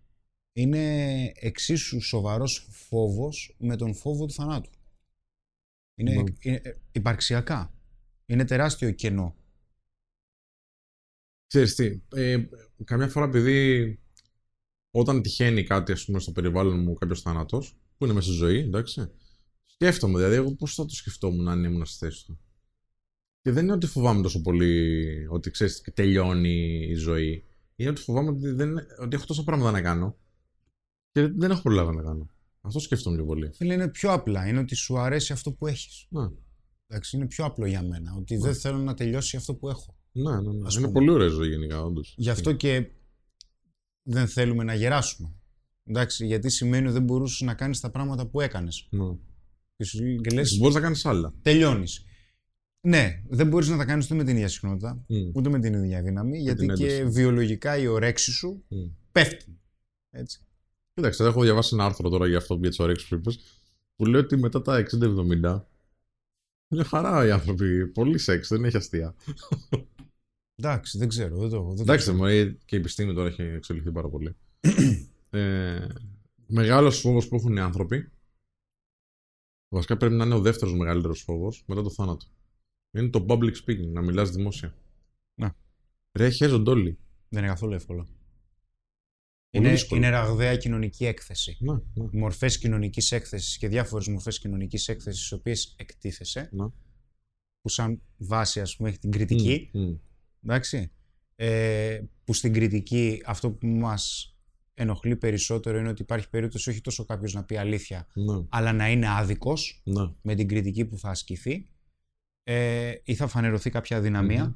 [0.53, 4.69] είναι εξίσου σοβαρός φόβος με τον φόβο του θανάτου.
[5.95, 6.23] Είναι, Ναι.
[6.41, 7.73] είναι ε, υπαρξιακά.
[8.25, 9.35] Είναι τεράστιο κενό.
[11.47, 12.47] Ξέρεις τι, ε,
[12.83, 13.99] καμιά φορά επειδή
[14.91, 18.57] όταν τυχαίνει κάτι ας πούμε στο περιβάλλον μου κάποιος θάνατος, που είναι μέσα στη ζωή,
[18.59, 19.09] εντάξει,
[19.65, 22.39] σκέφτομαι δηλαδή εγώ πώς θα το σκεφτόμουν αν ήμουν στη θέση του.
[23.41, 27.43] Και δεν είναι ότι φοβάμαι τόσο πολύ ότι ξέρεις τελειώνει η ζωή.
[27.75, 30.17] Είναι ότι φοβάμαι ότι, δεν, ότι έχω τόσα πράγματα να κάνω
[31.11, 32.29] και δεν έχω προλάβει να κάνω.
[32.61, 33.51] Αυτό σκέφτομαι πιο πολύ.
[33.53, 34.47] Φίλε, είναι πιο απλά.
[34.47, 36.05] Είναι ότι σου αρέσει αυτό που έχεις.
[36.09, 36.27] Ναι,
[36.87, 38.15] Εντάξει, είναι πιο απλό για μένα.
[38.17, 39.95] Ότι δεν θέλω να τελειώσει αυτό που έχω.
[40.11, 40.51] ναι, ναι.
[40.53, 40.65] ναι.
[40.67, 40.99] Ας Είναι πούμε.
[40.99, 42.13] πολύ ωραία ζωή γενικά, όντως.
[42.17, 42.89] Γι' αυτό και
[44.09, 45.31] δεν θέλουμε να γεράσουμε.
[45.83, 48.87] Εντάξει, γιατί σημαίνει ότι δεν μπορούσες να κάνεις τα πράγματα που έκανες.
[48.91, 49.15] Ναι.
[49.75, 51.33] Και σου λέει- και λες, Μπορείς να κάνεις άλλα.
[51.41, 52.03] τελειώνεις.
[52.87, 55.29] Ναι, δεν μπορείς να τα κάνεις ούτε με την ίδια συχνότητα, Μμ.
[55.33, 57.11] ούτε με την ίδια δύναμη, γιατί την και ένταση.
[57.11, 58.77] βιολογικά η ορέξη σου Μμ.
[59.11, 59.59] πέφτει.
[60.09, 60.39] Έτσι.
[60.93, 63.39] Κοίταξε, έχω διαβάσει ένα άρθρο τώρα για αυτό για τις ωρέξεις που είπες,
[63.95, 65.67] που λέει ότι μετά τα 60-70
[66.69, 67.87] είναι χαρά οι άνθρωποι.
[67.87, 69.15] Πολύ σεξ, δεν έχει αστεία.
[70.59, 71.37] Εντάξει, δεν ξέρω.
[71.37, 72.17] Δεν το, δεν το Εντάξει, ξέρω.
[72.17, 74.35] μωρέ, και η επιστήμη τώρα έχει εξελιχθεί πάρα πολύ.
[75.29, 75.87] ε,
[76.47, 78.09] Μεγάλος φόβος που έχουν οι άνθρωποι.
[79.73, 82.25] Βασικά πρέπει να είναι ο δεύτερος μεγαλύτερος φόβος μετά το θάνατο.
[82.91, 84.75] Είναι το public speaking, να μιλάς δημόσια.
[85.39, 85.55] Να.
[86.11, 86.97] Ρε, χέζονται όλοι.
[87.29, 88.03] Δεν είναι καθόλου εύκολο.
[89.49, 89.99] Πολύ Είναι, δύσκολο.
[90.01, 91.57] είναι ραγδαία κοινωνική έκθεση.
[91.59, 92.09] Ναι, ναι.
[92.11, 96.65] Μορφές κοινωνικής έκθεσης και διάφορες μορφές κοινωνικής έκθεσης στις οποίες εκτίθεσαι, Ναι.
[97.61, 99.95] που σαν βάση ας πούμε έχει την κριτική, Μμ, μμ.
[100.43, 100.91] Εντάξει,
[101.35, 104.33] ε, που στην κριτική αυτό που μας
[104.73, 108.89] ενοχλεί περισσότερο είναι ότι υπάρχει περίπτωση όχι τόσο κάποιος να πει αλήθεια, Ναι, αλλά να
[108.89, 110.11] είναι άδικος ναι.
[110.21, 111.69] με την κριτική που θα ασκηθεί
[112.43, 114.43] ε, ή θα φανερωθεί κάποια αδυναμία.
[114.43, 114.53] Μμμ.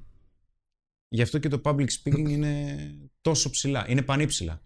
[1.09, 2.75] Γι' αυτό και το public speaking είναι
[3.21, 4.61] τόσο ψηλά, είναι πανύψηλα.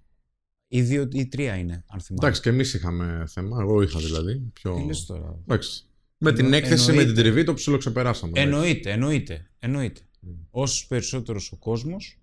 [0.68, 2.26] Ή δύο ή τρία είναι, αν θυμάμαι.
[2.28, 3.62] Εντάξει, και εμείς είχαμε θέμα.
[3.62, 4.40] Εγώ είχα δηλαδή.
[4.54, 4.76] Πιο...
[4.76, 5.84] Τι λες τώρα; Εντάξει.
[6.18, 7.22] Με την Εννο- έκθεση, με την εννοείται.
[7.22, 8.32] τριβή το ψιλοξεπεράσαμε.
[8.40, 8.50] εντάξει.
[8.58, 10.02] Εννοείται, εννοείται, εννοείται.
[10.20, 10.32] Μμ.
[10.50, 12.20] Όσο περισσότερος ο κόσμος,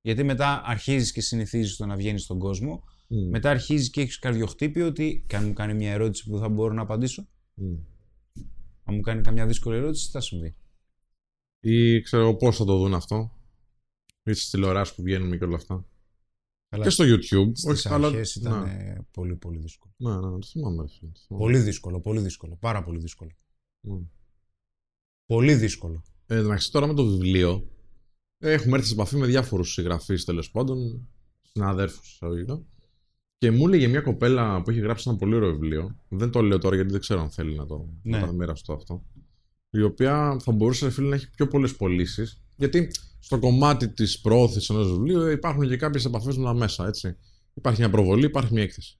[0.00, 4.18] γιατί μετά αρχίζεις και συνηθίζεις το να βγαίνεις στον κόσμο, Μμ, μετά αρχίζεις και έχεις
[4.18, 7.74] καρδιοχτύπη ότι και αν μου κάνει μια ερώτηση που θα μπορώ να απαντήσω, μμ.
[8.84, 10.54] αν μου κάνει καμιά δύσκολη ερώτηση, τι θα συμβεί.
[11.60, 13.32] Ή ξέρω πώς θα το δουν αυτό.
[14.22, 15.84] Ή στις τηλεοράσεις που βγαίνουμε και όλα αυτά.
[16.68, 17.50] Καλά, Και στο YouTube.
[17.52, 19.92] Στις όχι, αλλά- αρχές ήταν Ναι, ε, πολύ πολύ δύσκολο.
[19.96, 20.82] ναι, ναι, το θυμάμαι.
[20.82, 21.44] ρε φίλε, το θυμάμαι.
[21.44, 23.30] Πολύ δύσκολο, πολύ δύσκολο, πάρα πολύ δύσκολο.
[23.80, 23.98] Ναι.
[25.26, 26.02] Πολύ δύσκολο.
[26.26, 27.68] Ε, εντάξει, τώρα με το βιβλίο
[28.38, 31.08] έχουμε έρθει σε επαφή με διάφορους συγγραφείς τέλος πάντων,
[31.42, 32.62] συναδέρφους εισαγωγικά.
[33.38, 35.96] Και μου έλεγε μια κοπέλα που έχει γράψει ένα πολύ ωραίο βιβλίο.
[36.08, 38.18] Δεν το λέω τώρα γιατί δεν ξέρω αν θέλει να το, Ναι.
[38.18, 39.04] να το μοιραστώ αυτό.
[39.70, 42.42] Η οποία θα μπορούσε φίλε, να έχει πιο πολλές πωλήσεις.
[42.56, 46.86] Γιατί στο κομμάτι της προώθησης ενός βιβλίου υπάρχουν και κάποιες επαφές με τα μέσα.
[46.86, 47.16] Έτσι.
[47.54, 48.98] Υπάρχει μια προβολή, υπάρχει μια έκθεση.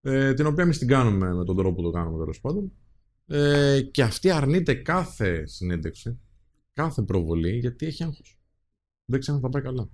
[0.00, 2.72] Ε, την οποία εμείς την κάνουμε με τον τρόπο που το κάνουμε τέλος πάντων.
[3.26, 6.18] Ε, και αυτή αρνείται κάθε συνέντευξη,
[6.78, 8.38] κάθε προβολή, γιατί έχει άγχος.
[9.04, 9.90] Δεν ξέρει αν θα πάει καλά.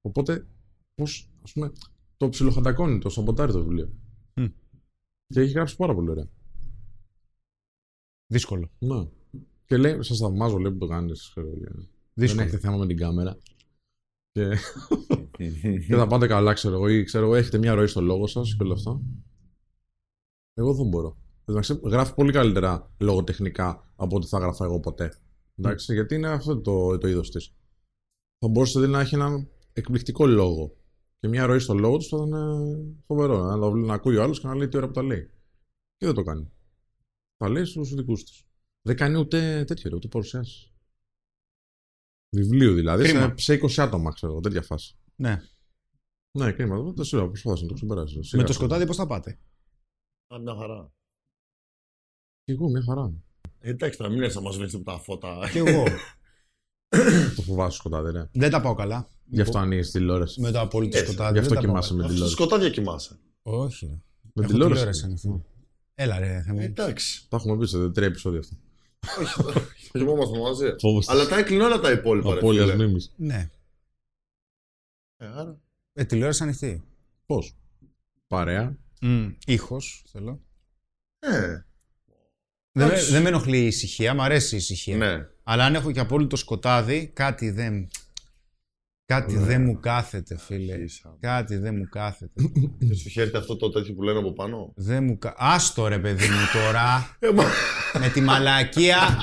[0.00, 0.46] Οπότε,
[0.94, 1.72] πώς, ας πούμε,
[2.16, 3.92] το ψιλοχαντακώνει, το σαμποτάρει το βιβλίο.
[4.34, 4.46] Μμ.
[5.26, 6.28] Και έχει γράψει πάρα πολύ ωραία.
[8.26, 8.70] Δύσκολο.
[8.78, 9.08] Ναι.
[9.64, 11.32] Και λέει, σας θαυμάζω, λέει που το κάνεις.
[11.34, 11.44] Δεν
[12.14, 12.42] Δύσκολο.
[12.42, 13.38] έχετε θέμα με την κάμερα.
[14.32, 14.56] Και,
[15.86, 18.56] και θα πάτε καλά, ξέρω εγώ, ή ξέρω εγώ, έχετε μια ροή στο λόγο σας
[18.56, 19.00] και όλα αυτά.
[20.54, 21.16] Εγώ δεν μπορώ.
[21.44, 25.16] Εντάξει, γράφει πολύ καλύτερα λογοτεχνικά από ό,τι θα γράφα εγώ ποτέ.
[25.54, 27.54] Εντάξει, γιατί είναι αυτό το, το είδος της.
[28.38, 30.76] Θα μπορούσε δηλαδή, να έχει έναν εκπληκτικό λόγο.
[31.18, 33.42] Και μια ροή στο λόγο του θα ήταν φοβερό.
[33.44, 35.30] Να, το, να ακούει ο άλλος και να λέει τι ώρα που τα λέει.
[35.96, 36.52] Και δεν το κάνει.
[37.36, 38.44] Θα λέει στους δικούς της.
[38.82, 40.72] Δεν κάνει ούτε τέτοιο, ρε, ούτε παρουσιάσεις.
[42.36, 43.34] Βιβλίου δηλαδή, Κρίμα.
[43.36, 44.96] σε, σε 20 άτομα, ξέρω εγώ, τέτοια φάση.
[45.16, 45.40] Ναι.
[46.38, 46.82] Ναι, κρίμα.
[46.82, 48.16] Δεν το ξέρω, προσπάθησε να το ξεπεράσει.
[48.16, 48.64] Με Σιγά το σιγά.
[48.64, 49.38] σκοτάδι πώς θα πάτε;
[50.34, 50.92] Α, μια χαρά.
[52.44, 53.12] Και εγώ, μια χαρά.
[53.64, 55.48] Ε, Εντάξει, τώρα μην έρθει να μας βρεις τα φώτα.
[55.52, 55.84] Κι εγώ.
[57.36, 58.28] Το φοβάσαι σκοτάδι, ρε.
[58.32, 59.08] δεν τα πάω καλά.
[59.24, 60.40] Γι' αυτό ανοίγεις τηλεόραση.
[60.40, 61.32] Με το απόλυτο Έτσι, σκοτάδι.
[61.32, 62.08] Γι' αυτό δεν τα πάω κοιμάσαι με καλά.
[62.14, 62.34] Στο τηλεόραση.
[62.42, 63.18] σκοτάδια κοιμάσαι.
[63.42, 63.86] Όχι.
[63.86, 63.92] ρε.
[64.32, 64.80] Με Έχω τηλεόραση.
[64.80, 65.44] τηλεόραση ανοιχτή.
[65.94, 66.60] Έλα ρε, θα Ε, μου.
[66.60, 67.28] Εντάξει.
[67.28, 68.56] Τα έχουμε πει σε τρία επεισόδια αυτά.
[69.20, 69.42] Όχι,
[69.92, 70.74] θα κοιμόμαστε μαζί.
[70.78, 72.30] Φόβο Αλλά τα έκλεινε όλα τα υπόλοιπα.
[72.32, 72.74] ρε Απόλυτα φίλε.
[72.84, 73.00] μνήμη.
[73.16, 73.50] Ναι.
[75.16, 75.60] Ε, άρα.
[75.92, 76.82] Ε, τηλεόραση ανοιχτή.
[77.26, 77.54] Πώς;
[78.26, 78.76] Παρέα.
[79.46, 80.40] Ήχος θέλω.
[81.18, 81.60] Ε,
[82.72, 83.10] Δεν, με- Εντάξει.
[83.12, 84.96] δεν με ενοχλεί η ησυχία, μου αρέσει η ησυχία.
[84.96, 85.26] ναι.
[85.44, 87.88] Αλλά αν έχω και απόλυτο σκοτάδι, κάτι δεν.
[89.06, 89.40] Κάτι Ναι.
[89.44, 90.74] δεν μου κάθεται, φίλε.
[90.74, 91.16] Ίσα.
[91.20, 92.42] Κάτι δεν μου κάθεται.
[92.88, 95.34] Και σου χαίρεται αυτό το τέτοιο που λένε από πάνω; δεν μου κα...
[95.36, 97.16] Άστο ρε παιδί μου τώρα.
[97.18, 97.44] Ε, μα...
[98.00, 98.98] με τη μαλακία.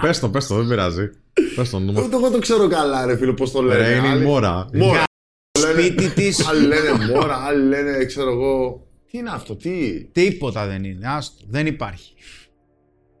[0.00, 1.10] Πες το, πες το, δεν πειράζει.
[1.56, 2.04] Πες το νούμερο.
[2.06, 3.88] Ούτε εγώ το ξέρω καλά, ρε φίλε, πώς το λένε.
[3.88, 4.68] Ρε, είναι η Άλλοι- μόρα.
[4.72, 5.02] Μόρα.
[5.58, 6.46] Σπίτι της.
[6.48, 8.83] Άλλοι λένε μόρα, άλλοι λένε, ξέρω εγώ.
[9.14, 11.06] Τι είναι αυτό, τι; Τίποτα δεν είναι.
[11.08, 11.44] Άστο.
[11.48, 12.12] Δεν υπάρχει.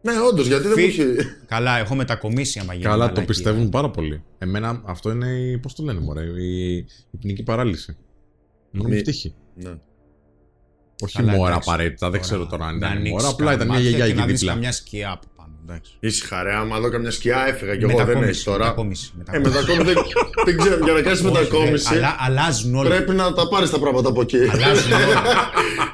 [0.02, 1.26] Ναι, όντως, γιατί δεν Φι- μου έχει.
[1.46, 3.24] Καλά, έχω μετακομίσει άμα γίνει Καλά, το μαλακία.
[3.24, 4.22] πιστεύουν πάρα πολύ.
[4.38, 5.58] Εμένα αυτό είναι η.
[5.58, 6.76] Πώς το λένε, μωρέ, η,
[7.10, 7.96] η ποινική παράλυση.
[8.70, 9.34] Μόνο Μη- μου τύχει.
[9.54, 9.74] Ναι.
[11.02, 11.68] Όχι Καλά, μόρα εντάξει.
[11.70, 13.28] απαραίτητα, δεν Τώρα, ξέρω τώρα αν να ήταν ανοίξεις μόρα.
[13.28, 14.52] Απλά ήταν μια καμπάτια γιαγιά και εκεί να δεις δίπλα.
[14.54, 15.33] καμιά σκιά από πάνω.
[15.68, 15.92] Εντάξει.
[16.00, 18.64] Ήσυχα, ρε, άμα δω καμιά σκιά έφυγα κι εγώ, δεν Μετακόμιση, έχεις τώρα.
[18.64, 19.50] μετακόμιση, Ε, μετακόμιση.
[19.50, 20.04] μετακόμιση δεν,
[20.44, 22.88] δεν ξέρω, για να κάνεις Όχι, μετακόμιση ρε, Αλλά αλλάζουν όλα.
[22.88, 24.36] πρέπει να τα πάρεις τα πράγματα από εκεί.
[24.36, 25.22] Αλλάζουν όλα.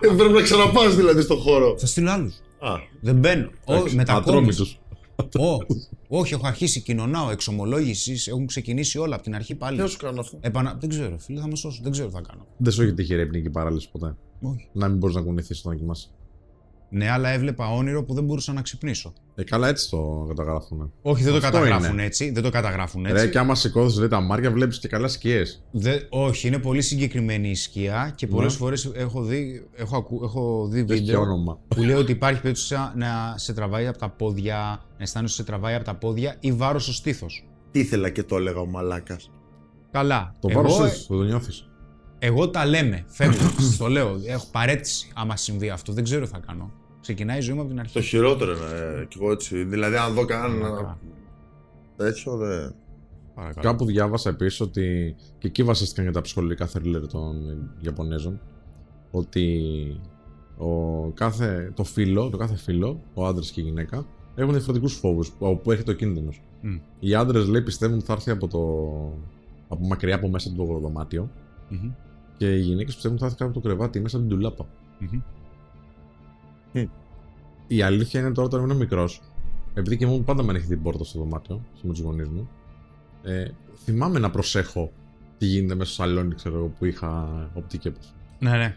[0.01, 1.75] Ε, πρέπει να ξαναπάς δηλαδή στον χώρο.
[1.79, 2.35] Θα στείλω άλλους.
[2.59, 3.51] Α, Δεν μπαίνω.
[3.65, 4.11] Ω, μετακόμιση.
[4.11, 4.81] Ατρόμητος.
[5.39, 5.57] Ω,
[6.09, 9.79] Όχι, έχω αρχίσει κοινωνάω, εξομολόγησης, έχουν ξεκινήσει όλα από την αρχή τι πάλι.
[9.79, 10.77] να σου κάνω αυτό; Επανα...
[10.81, 11.81] Δεν ξέρω, φίλε, θα με σώσω.
[11.83, 12.47] Δεν ξέρω τι θα κάνω.
[12.57, 14.15] Δεν σου έχει τύχει ρε ποινική παράλυση ποτέ.
[14.41, 14.69] Όχι.
[14.73, 16.09] Να μην μπορείς να κουνηθείς όταν κοιμάσαι.
[16.93, 19.13] Ναι, αλλά έβλεπα όνειρο που δεν μπορούσα να ξυπνήσω.
[19.35, 20.93] Ε, καλά, έτσι το καταγράφουν.
[21.03, 22.05] Όχι, δεν το Αυτό καταγράφουν είναι.
[22.05, 22.31] έτσι.
[22.31, 23.25] Δεν το καταγράφουν έτσι.
[23.25, 25.65] Ρε, και άμα σηκώθεις λέει τα μάρια, βλέπεις και καλά σκιές.
[25.71, 28.59] Δε- όχι, είναι πολύ συγκεκριμένη η σκιά και πολλές Ναι.
[28.59, 31.59] φορές έχω δει, έχω, ακου- έχω δει Έχει και βίντεο όνομα.
[31.69, 34.57] που λέει ότι υπάρχει περίπτωση να σε τραβάει από τα πόδια,
[34.97, 37.47] να αισθάνεσαι ότι σε τραβάει από τα πόδια ή βάρος στο στήθος.
[37.71, 39.31] Τι ήθελα και το έλεγα ο Μαλάκας.
[39.91, 40.35] Καλά.
[40.41, 41.69] Το εγώ, βάρο σου, το νιώθεις.
[42.19, 43.05] εγώ τα λέμε.
[43.07, 43.49] Φεύγω.
[43.59, 44.21] Σας το λέω.
[44.27, 45.93] Έχω παρέτηση άμα συμβεί αυτό.
[45.93, 46.71] Δεν ξέρω τι θα κάνω.
[47.01, 47.93] Ξεκινάει η ζωή μου από την αρχή.
[47.93, 49.65] Το χειρότερο είναι ε, κι εγώ έτσι.
[49.65, 50.99] Δηλαδή, αν δω κανένα Καλά.
[51.97, 52.75] τέτοιο, δεν.
[53.35, 53.71] Παρακαλώ.
[53.71, 55.17] Κάπου διάβασα επίσης ότι.
[55.39, 57.37] και εκεί βασίστηκαν για τα ψυχολογικά θρίλερ των
[57.81, 58.41] Ιαπωνέζων.
[59.11, 59.61] Ότι
[60.59, 65.33] ο κάθε, το φύλλο, το κάθε φύλλο, ο άντρας και η γυναίκα, έχουν διαφορετικούς φόβους
[65.39, 66.43] όπου έχει το κίνδυνος.
[66.61, 66.77] Μμ.
[67.01, 68.59] Οι άντρες λέει πιστεύουν ότι θα έρθει από, το,
[69.69, 71.31] από μακριά από μέσα από το δωμάτιο
[71.69, 71.91] Μμμ.
[72.37, 74.37] και οι γυναίκες πιστεύουν ότι θα έρθει κάτω από το κρεβάτι ή μέσα από την
[74.37, 74.67] τουλάπα.
[76.73, 76.85] Μμμ.
[77.67, 79.21] Η αλήθεια είναι τώρα όταν ήμουν μικρός,
[79.75, 82.49] επειδή και μου πάντα με ανοιχτή την πόρτα στο δωμάτιο, με τους γονείς μου,
[83.23, 83.45] ε,
[83.85, 84.93] θυμάμαι να προσέχω
[85.39, 88.09] τι γίνεται μέσα στο σαλόνι, ξέρω εγώ, που είχα οπτική επαφή.
[88.39, 88.77] Ναι, ναι.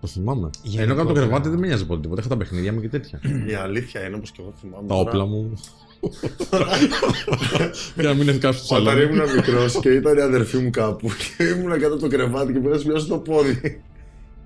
[0.00, 0.50] Το θυμάμαι.
[0.62, 0.82] Γενικότερα.
[0.82, 2.20] Ενώ κάτω από το κρεβάτι δεν με νοιάζει ποτέ τίποτα.
[2.20, 3.20] Είχα τα παιχνίδια μου και τέτοια.
[3.48, 4.86] Η αλήθεια είναι, όπως και εγώ θυμάμαι.
[4.88, 5.52] τα τώρα, όπλα μου.
[7.94, 9.14] Για να μην έρθει κάποιος στο Όταν σαλόνι.
[9.16, 12.58] ήμουν μικρός και ήταν η αδερφή μου κάπου και ήμουν κάτω από το κρεβάτι και
[12.58, 13.82] πήγα να σπιάσω το πόδι.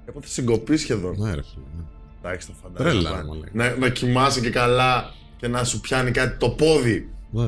[0.05, 1.15] Έπαθε συγκοπή σχεδόν.
[1.19, 1.65] Ναι, ρε φίλε.
[1.77, 1.83] ναι.
[2.25, 2.91] Εντάξει, το φαντάζομαι.
[3.03, 3.51] Τρέλα, ρε, μαλάκα.
[3.53, 7.09] Να, να κοιμάσαι και καλά και να σου πιάνει κάτι το πόδι.
[7.31, 7.47] Ναι.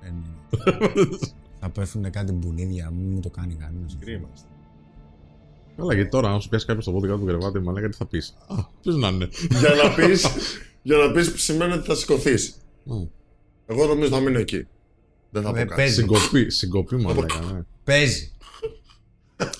[0.00, 1.08] Δεν είναι.
[1.60, 3.96] Θα πέφτουν κάτι μπουνίδια, μην μου το κάνει κανένας.
[4.00, 4.28] Κρίμα.
[5.76, 7.96] Καλά, γιατί τώρα, αν σου πιάσει κάποιος το πόδι κάτω από το κρεβάτι, μαλάκα τι
[7.96, 10.26] θα πεις; Α, ποιος να είναι; για να πεις
[10.82, 12.56] για να πεις σημαίνει ότι θα σηκωθείς.
[12.84, 13.06] Ναι.
[13.66, 14.66] Εγώ νομίζω θα μείνω εκεί.
[15.30, 15.74] Δεν θα Ε, πω κάτι.
[15.74, 15.94] παίζει.
[15.94, 17.40] Συγκοπή, συγκοπή, μαλάκα.
[17.40, 17.60] Ναι.
[17.84, 18.32] Παίζει.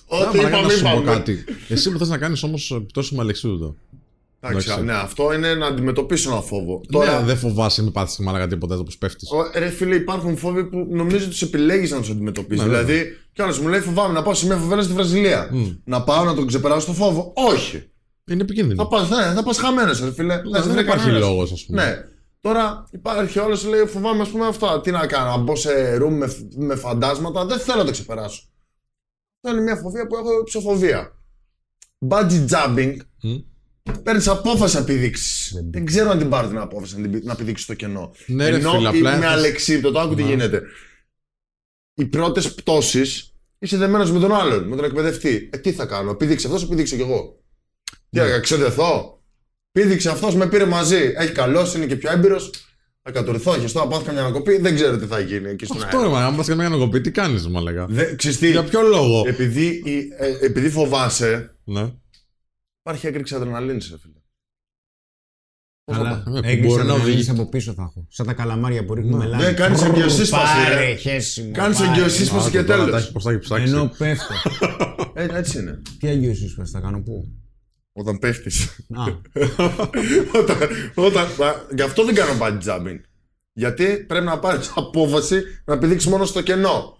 [0.06, 1.10] Ό,τι Μαλάκα, είπαμε, να σου πω είπαμε.
[1.10, 1.44] κάτι.
[1.68, 3.76] Εσύ που θες να κάνεις όμως πτώση με αλεξίδωτο.
[4.40, 4.84] Εντάξει, Εντάξει.
[4.86, 6.80] ναι, αυτό είναι να αντιμετωπίσω ένα φόβο.
[6.90, 9.30] Τώρα Τώρα, δεν φοβάσαι, μην πάθεις μαλάκα τίποτα όπω πέφτεις.
[9.30, 12.64] ο- ρε φίλε, υπάρχουν φόβοι που νομίζω τους επιλέγεις να τους αντιμετωπίσεις.
[12.64, 15.48] Ναι, δηλαδή, κι άλλος μου λέει φοβάμαι να πάω σε μια φοβέρα στη Βραζιλία.
[15.52, 15.66] Μμ.
[15.84, 17.82] Να πάω να τον ξεπεράσω το φόβο; Όχι.
[18.30, 18.82] Είναι επικίνδυνο.
[18.82, 20.34] Θα πας ναι, θα πας χαμένος, ρε φίλε.
[20.50, 21.84] Ναι, δεν υπάρχει λόγος, ας πούμε.
[21.84, 21.94] Ναι.
[22.40, 24.80] Τώρα υπάρχει όλος λέει φοβάμαι ας πούμε αυτά.
[24.80, 25.70] Τι να κάνω, να μπω σε
[26.02, 27.44] room με, με φαντάσματα.
[27.46, 28.42] Δεν θέλω να το ξεπεράσω.
[29.46, 31.16] Αυτό είναι μια φοβία που έχω ψοφοβία.
[32.08, 32.96] Bungee jumping.
[33.22, 33.36] Μμ.
[34.02, 35.54] Παίρνεις απόφαση να πηδήξει.
[35.54, 38.12] Δεν Δεν ξέρω αν την πάρεις την απόφαση να την- να πηδήξει το κενό.
[38.26, 40.28] Ναι, ρε Ενώ φίλε, απλά με έχεις- αλεξίπτωτο, άκου τι Ναι.
[40.28, 40.62] γίνεται.
[41.94, 45.48] Οι πρώτες πτώσεις είσαι δεμένος με τον άλλον, με τον εκπαιδευτή.
[45.52, 47.42] Ε, τι θα κάνω, πήδηξε αυτός, πήδηξε κι εγώ.
[48.10, 48.22] Τι Ναι.
[48.22, 49.22] έκανα, ξεδεθώ.
[49.72, 51.12] Πήδηξε αυτός, με πήρε μαζί.
[51.16, 52.50] Έχει καλός, είναι και πιο έμπειρος.
[53.08, 54.56] Θα κατουρθώ, χεστώ, να πάθω καμιά ανακοπή.
[54.58, 56.08] Δεν ξέρω τι θα γίνει εκεί στον Αυτό αέρα.
[56.08, 59.22] ρε, μα αν πα καμιά ανακοπή, τι κάνεις, μαλάκα; Δεν- ξέρεις τι, Για ποιο λόγο;
[59.26, 61.92] επειδή, η- ε, επειδή φοβάσαι, Ναι.
[62.80, 64.12] Υπάρχει έκρηξη αδρεναλίνης, ρε φίλε.
[65.84, 67.28] Πώς Αλλά θα Ε, που έκλεισε μπορεί να να οδηγήσει οδηγήσεις.
[67.38, 68.06] από πίσω θα έχω.
[68.10, 69.42] Σαν τα καλαμάρια που ρίχνουμε μελάνι.
[69.42, 70.74] Ναι, κάνεις εγκυοσύσπαση, ρε.
[70.74, 71.50] Πάρε, χέσιμο.
[71.52, 71.90] Κάνεις πάρε.
[71.90, 72.50] εγκυοσύσπαση.
[72.50, 72.92] και Άκου τώρα, τέλος.
[72.94, 73.72] τα έχει- Πώς τα έχεις ψάξει.
[73.72, 74.34] Ενώ πέφτω.
[75.14, 75.82] Ε, έτσι είναι.
[76.00, 77.24] Τι αγγιοσύσπαση θα κάνω πού;
[77.98, 78.64] Όταν πέφτεις.
[78.94, 79.04] Α,
[80.40, 80.58] όταν,
[80.94, 83.00] όταν, μα, γι' αυτό δεν κάνω bungee jumping.
[83.52, 86.98] Γιατί πρέπει να πάρεις απόφαση να πηδήξεις μόνο στο κενό.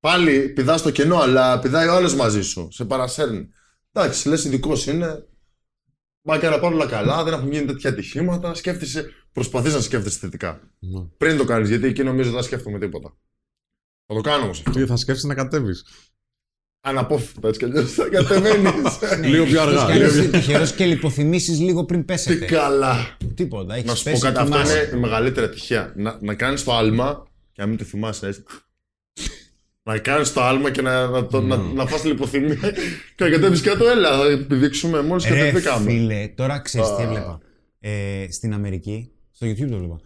[0.00, 2.68] Πάλι πηδάς στο κενό, αλλά πηδάει ο άλλος μαζί σου.
[2.70, 3.48] Σε παρασέρνει.
[3.92, 5.26] Εντάξει, λες ειδικός είναι.
[6.22, 8.54] Μα και να πάνε όλα καλά, δεν έχουν γίνει τέτοια ατυχήματα.
[8.54, 10.60] Σκέφτεσαι, προσπαθείς να σκέφτεσαι θετικά.
[10.78, 11.00] Ναι.
[11.16, 13.16] Πριν το κάνεις, γιατί εκεί νομίζω δεν θα σκέφτομαι τίποτα.
[14.06, 14.62] Θα το κάνω όμως.
[14.62, 15.84] Τι θα σκέφτεσαι να κατέβεις.
[16.80, 18.72] Αναπόφευκτα έτσι κι αλλιώς θα κατεβαίνεις.
[19.32, 19.84] Λίγο πιο αργά.
[19.86, 22.44] Κι λίγο αν πιο- είσαι τυχερός και λιποθυμήσεις λίγο πριν Τι πέσετε.
[22.44, 23.16] καλά.
[23.34, 23.74] Τίποτα.
[23.74, 24.78] Έχεις Να σου πω πέσει, κάτι, αυτό κοιμάσαι.
[24.88, 25.92] είναι η μεγαλύτερη ατυχία.
[25.96, 28.42] Να, να κάνεις το άλμα και να μην το θυμάσαι έτσι.
[29.82, 32.54] να κάνεις το άλμα και να, να, το, να, να φας λιποθυμία
[33.16, 33.86] και να κατέβεις κάτω.
[33.88, 35.02] Έλα, θα επιδείξουμε.
[35.02, 35.90] Μόλις Ρε κατεβήκαμε.
[35.90, 37.04] φίλε, τώρα ξέρεις τι Α.
[37.04, 37.38] έβλεπα.
[37.80, 40.00] Ε, στην Αμερική, στο YouTube το έβλεπα,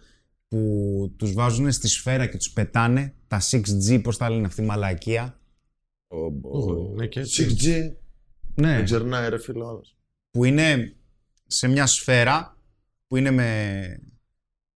[0.47, 4.65] που τους βάζουν στη σφαίρα και τους πετάνε τα 6G, πώς τα λένε αυτή η
[4.65, 5.23] μαλακία.
[5.23, 5.35] Ω, Ναι, και έτσι.
[6.11, 7.91] 6G.
[8.55, 8.75] Ναι.
[8.75, 9.63] Δεν ξερνάει, ρε φίλε.
[9.63, 9.95] ο άλλος.
[10.31, 10.95] που είναι
[11.47, 12.57] σε μια σφαίρα
[13.07, 13.99] που είναι με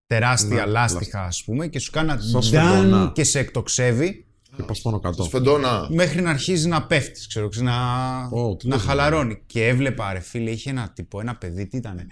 [0.08, 3.12] τεράστια Ναι, λάστιχα ας πούμε και σου κάνει ένα Σαν ντάν σφεντόνα.
[3.16, 5.24] και σε εκτοξεύει Και πας πάνω κάτω.
[5.24, 5.88] Σφεντόνα.
[5.92, 9.44] μέχρι να αρχίζει να πέφτεις ξέρω, ξέρεις, να, Ω, τι να λες, χαλαρώνει.
[9.46, 12.08] Και έβλεπα ρε φίλε, είχε ένα τύπο, ένα παιδί, τι ήτανε.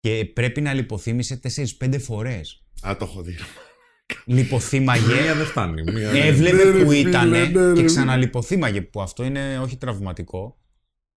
[0.00, 1.40] Και πρέπει να λιποθύμησε
[1.80, 2.64] 4-5 φορές.
[2.86, 3.34] Α, το έχω δει.
[4.24, 5.82] Λιποθύμαγε, Μία δεν φτάνει.
[5.92, 7.84] μία- έβλεπε Ναι, ρε που φίλε, ήταν ναι, και ρε.
[7.84, 8.80] ξαναλιποθύμαγε.
[8.82, 10.54] Που αυτό είναι όχι τραυματικό.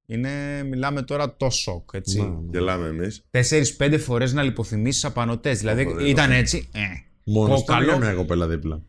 [0.06, 0.30] Είναι,
[0.70, 2.22] μιλάμε τώρα το σοκ, έτσι.
[2.22, 2.36] Ναι, ναι.
[2.52, 3.24] Γελάμε εμείς.
[3.32, 5.60] 4-5 φορές να λιποθυμήσεις απανοτές.
[5.60, 6.80] Δηλαδή Ω, δεν ήταν έτσι, ε,
[7.26, 7.98] Μόνος ήταν Κόκαλο.
[7.98, 8.82] για μια κοπέλα δίπλα;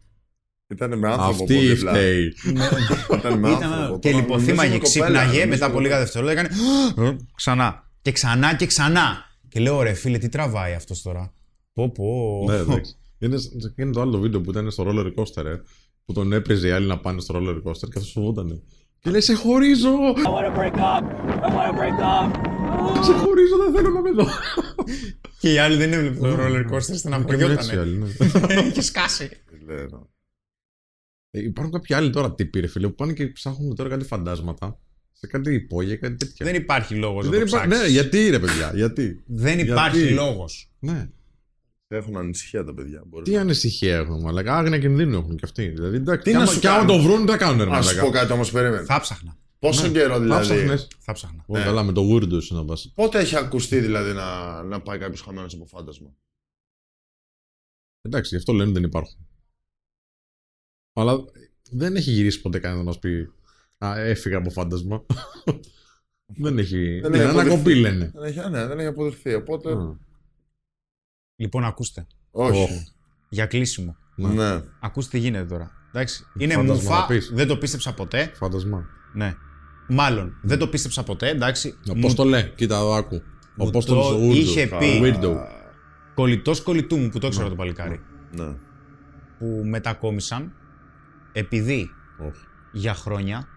[0.68, 1.30] Ήταν με άνθρωπο.
[1.30, 1.90] Αυτή από δίπλα.
[1.92, 2.32] φταίει.
[3.18, 3.98] Ήταν με Ήταν, άνθρωπο.
[3.98, 5.98] και Τώρα λιποθύμαγε, νομίζω κοπέλα, ξύπναγε νομίζω μετά από λίγα κοπέλα.
[5.98, 6.40] δευτερόλεπτα.
[6.40, 7.90] Έκανε «Ε, ξανά.
[8.02, 9.24] Και ξανά και ξανά.
[9.48, 11.32] Και λέω, ρε φίλε, τι τραβάει αυτός τώρα;
[11.72, 12.44] Πω, πω.
[13.28, 13.50] Ναι, εντάξει.
[13.54, 15.56] Είναι, είναι το άλλο βίντεο που ήταν στο roller coaster, ε,
[16.04, 18.62] που τον έπαιζε οι άλλοι να πάνε στο roller coaster και αυτό φοβότανε.
[19.00, 19.90] Και λέει, σε χωρίζω!
[20.16, 21.04] I want to break up.
[21.44, 22.30] I want to break up.
[23.04, 24.26] Σε χωρίζω, δεν θέλω να με δω.
[25.38, 27.80] Και οι άλλοι δεν έβλεπε το roller coaster, Και έτσι οι στεναχωριότανε.
[27.80, 28.06] άλλοι, ναι.
[28.68, 29.28] Είχε σκάσει.
[29.66, 30.10] Λέω.
[31.30, 34.78] Ε, Υπάρχουν κάποιοι άλλοι τώρα τύποι, ρε φίλε, που πάνε και ψάχνουν τώρα κάτι φαντάσματα
[35.12, 36.46] σε κάτι υπόγεια, κάτι τέτοια.
[36.46, 37.82] Δεν υπάρχει λόγος να Δεν το υπά- ψάξεις.
[37.82, 40.70] Ναι, γιατί ρε παιδιά, γιατί; Δεν υπάρχει Γιατί; λόγος.
[40.78, 41.08] Ναι.
[41.96, 43.02] Έχουν ανησυχία τα παιδιά.
[43.06, 45.68] μπορείς Τι να- ανησυχία έχουν, αλλά άγνοια κινδύνου έχουν κι αυτοί.
[45.68, 46.96] Δηλαδή, εντάξει, Τι κι να άμα- σου κι άμα κάνουν.
[46.96, 48.04] το βρουν, τι θα κάνουν, ρε Α σου μαλάκα.
[48.06, 48.84] πω κάτι όμως, περίμενε.
[48.84, 49.36] Θα ψάχνα.
[49.58, 49.92] Πόσο Ναι.
[49.92, 50.88] καιρό Θα δηλαδή; ψάχνες.
[50.98, 51.44] Θα ψάχνα.
[51.46, 51.64] Ω, Ναι.
[51.64, 52.92] Καλά, με το weirdo σου να πας.
[52.94, 56.14] Πότε έχει ακουστεί δηλαδή να, να πάει κάποιος χαμένος από φάντασμα;
[58.02, 59.26] Εντάξει, γι' αυτό λένε δεν υπάρχουν.
[60.92, 61.24] Αλλά
[61.70, 63.28] δεν έχει γυρίσει ποτέ κανένα να μας πει
[63.78, 65.04] Α, έφυγα από φάντασμα.
[66.26, 67.00] δεν έχει.
[67.00, 67.80] Δεν Δεν έχει είναι ανακοπή, αποδειχθεί.
[67.80, 68.10] λένε.
[68.14, 69.34] Δεν έχει, ναι, δεν έχει αποδειχθεί.
[69.34, 69.72] Οπότε.
[69.72, 69.96] Α,
[71.36, 72.06] Λοιπόν, ακούστε.
[72.30, 72.62] Όχι.
[72.62, 72.86] όχι.
[73.28, 73.96] Για κλείσιμο.
[74.14, 74.62] Ναι.
[74.80, 75.70] Ακούστε τι γίνεται τώρα.
[75.88, 76.26] Εντάξει.
[76.38, 76.98] Είναι Φάντασμα μουφα.
[77.00, 77.30] να πεις.
[77.34, 78.32] Δεν το πίστεψα ποτέ.
[78.34, 78.86] Φάντασμα.
[79.12, 79.34] Ναι.
[79.88, 81.78] Μάλλον, δεν το πίστεψα ποτέ, εντάξει.
[82.00, 83.22] Πώς το λέει, κοίτα εδώ, άκου.
[83.56, 85.00] Μου Ο πώ το το λέει, είχε πει.
[85.02, 85.36] Weirdo.
[86.14, 88.00] Κολλητός κολλητού μου που το ήξερα το παλικάρι.
[88.32, 88.54] Ναι.
[89.38, 90.52] Που μετακόμισαν
[91.32, 92.44] επειδή Όχι.
[92.72, 93.48] για χρόνια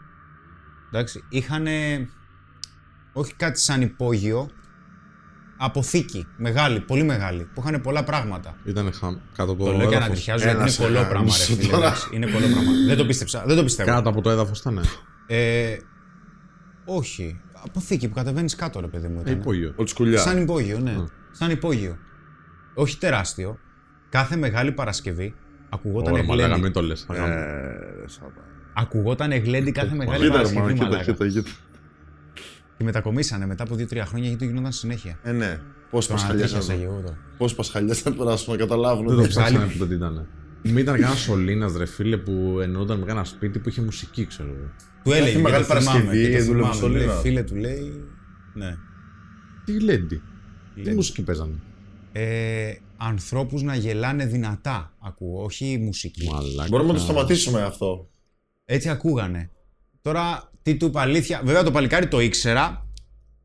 [0.88, 1.68] εντάξει, είχαν
[3.13, 4.50] όχι κάτι σαν υπόγειο,
[5.58, 8.56] αποθήκη μεγάλη, πολύ μεγάλη, που είχαν πολλά πράγματα.
[8.65, 8.91] Ήταν
[9.38, 9.96] κάτω από το, Το λέω και έδαφος.
[9.96, 11.67] ανατριχιάζω γιατί Έλα είναι σε κολόπραμα, ρε γάμισο φίλε.
[11.72, 11.86] τώρα.
[11.86, 12.72] εντάξει, Είναι κολόπραμα.
[12.88, 13.89] δεν το πίστεψα, δεν το πιστεύω.
[13.91, 14.82] Κάτω από το έδαφος ήταν.
[15.28, 15.76] Ε,
[16.86, 17.39] όχι.
[17.63, 19.17] Αποθήκη που κατεβαίνεις κάτω, ρε παιδί μου.
[19.17, 19.34] Ε, Ήταν.
[19.34, 19.74] υπόγειο.
[19.76, 20.20] Ο Τσκουλιά.
[20.20, 20.91] Σαν υπόγειο, ναι.
[20.91, 21.04] Ναι.
[21.32, 21.98] Σαν υπόγειο.
[22.74, 23.58] Όχι τεράστιο.
[24.10, 25.36] Κάθε μεγάλη Παρασκευή
[25.70, 26.62] ακουγόταν Ωραία, μαλάκα, γλέντι.
[26.63, 27.02] μην το λες.
[27.02, 27.15] Ε,
[28.06, 28.32] σάπα.
[28.74, 30.60] Ακουγόταν γλέντι κάθε μεγάλη Κοίτα, ρε, Παρασκευή.
[30.62, 31.04] μάνα, κοίτα, μαλάκα.
[31.12, 31.50] κοίτα, κοίτα.
[32.78, 35.20] Και μετακομίσανε μετά από 2-3 χρόνια γιατί το γινόταν συνέχεια.
[35.24, 35.60] Ε, ναι.
[35.90, 37.18] Πόσε Τον πασχαλιέ ανατρίχιασα θα και εγώ τώρα.
[37.38, 39.06] Πόσε πασχαλιέ θα περάσουν να καταλάβουν.
[39.08, 39.72] Δεν το ότι- ψάξανε Μεγάλη.
[39.74, 40.28] αυτό τι ήταν.
[40.63, 44.50] Μην ήταν κανένας σωλήνα, ρε φίλε, που εννοούνταν με κανένα σπίτι που είχε μουσική, ξέρω
[44.50, 44.70] εγώ.
[45.04, 45.30] Του έλεγε.
[45.30, 46.76] Έχει μεγάλη και το θυμάμαι, Παρασκευή, και το δούλευε θυμάμαι.
[46.76, 47.13] στο Μου λέει, Λίνα.
[47.13, 48.04] Φίλε του λέει.
[48.54, 48.76] Ναι.
[49.66, 50.22] Τι λέντι.
[50.76, 50.96] Τι Λέντι.
[50.96, 51.54] μουσική παίζανε.
[52.12, 56.30] Ε, ανθρώπους να γελάνε δυνατά ακούω, όχι μουσική.
[56.32, 56.68] Μαλάκα.
[56.70, 58.10] Μπορούμε να το σταματήσουμε αυτό.
[58.66, 59.52] Έτσι ακούγανε.
[60.08, 61.41] Τώρα, τι του είπα αλήθεια.
[61.43, 62.88] Βέβαια το παλικάρι το ήξερα.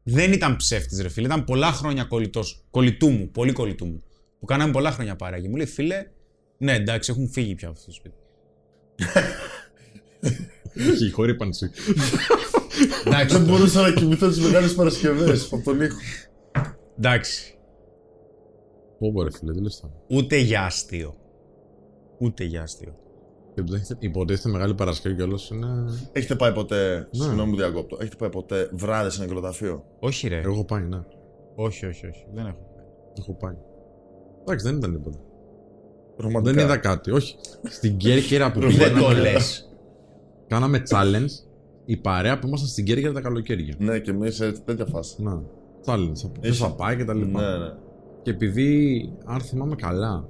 [0.02, 1.26] Δεν ήταν ψεύτης ρε φίλε.
[1.26, 2.64] Ήταν πολλά χρόνια κολλητός.
[2.70, 3.30] Κολλητού μου.
[3.30, 4.02] Πολύ κολλητού μου.
[4.38, 5.48] Που κάναμε πολλά χρόνια παράγει.
[5.48, 6.06] Μου λέει φίλε,
[6.58, 8.16] ναι εντάξει έχουν φύγει πια από αυτό το σπίτι.
[10.92, 11.70] Είχε χορύπανση.
[13.06, 15.96] εντάξει, Δεν μπορούσα να κοιμηθώ τις μεγάλες Παρασκευές από τον ήχο.
[16.98, 17.54] εντάξει.
[18.98, 19.94] Πω πω, ρε φίλε, τι λες τώρα.
[20.08, 21.16] Ούτε για αστείο.
[22.18, 22.96] Ούτε για αστείο.
[23.54, 25.66] Υποτίθεται- Υποτίθεται μεγάλη Παρασκευή κιόλας είναι.
[26.12, 26.96] Έχετε πάει ποτέ.
[26.98, 27.22] Ναι.
[27.24, 27.96] Συγγνώμη που διακόπτω.
[28.00, 29.84] Έχετε πάει ποτέ βράδυ σε νεκροταφείο.
[29.98, 30.38] Όχι, ρε.
[30.38, 31.00] Έχω πάει, ναι.
[31.54, 32.26] Όχι, όχι, όχι.
[32.34, 32.58] Δεν έχω.
[33.18, 33.54] Έχω πάει.
[34.40, 35.18] Εντάξει, δεν ήταν τίποτα.
[36.16, 36.54] Πραγματικά.
[36.54, 37.10] Δεν είδα κάτι.
[37.10, 37.36] Όχι.
[37.68, 39.00] Στην Κέρκυρα που Δεν πήγαμε.
[39.00, 39.70] το λες.
[40.46, 41.30] Κάναμε challenge.
[41.84, 43.74] Η παρέα που ήμασταν στην Κέρκυρα τα καλοκαίρια.
[43.78, 45.22] Ναι, και εμείς σε τέτοια φάση.
[45.22, 45.42] Να.
[45.86, 46.12] Challenge.
[46.12, 46.56] Ποιο Έχει.
[46.62, 47.40] θα πάει και τα λοιπά.
[47.40, 47.72] Ναι, ναι.
[48.22, 50.28] Και επειδή, αν θυμάμαι καλά,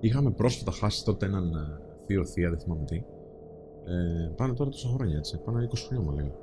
[0.00, 2.96] είχαμε πρόσφατα χάσει τότε έναν ε, θείο θεία, δεν θυμάμαι τι.
[3.86, 5.40] Ε, πάνε τώρα τόσα χρόνια έτσι.
[5.44, 6.34] Πάνε 20 χρόνια μου λέγανε.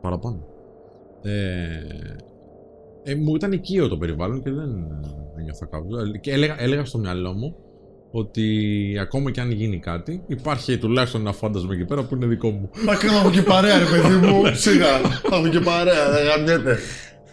[0.00, 0.46] Παραπάνω.
[1.22, 1.32] Ε,
[3.02, 4.68] ε, μου ήταν οικείο το περιβάλλον και δεν
[5.36, 5.96] ε, ένιωθα κάπου.
[5.96, 7.56] Ε, Και έλεγα, έλεγα στο μυαλό μου
[8.10, 8.46] ότι
[9.00, 12.70] ακόμα και αν γίνει κάτι, υπάρχει τουλάχιστον ένα φάντασμα εκεί πέρα που είναι δικό μου.
[12.86, 14.42] Μα κάνω έχω και παρέα, ρε παιδί μου.
[14.64, 14.98] Σιγά.
[14.98, 16.76] Θα έχω και παρέα, δεν γαμιέται.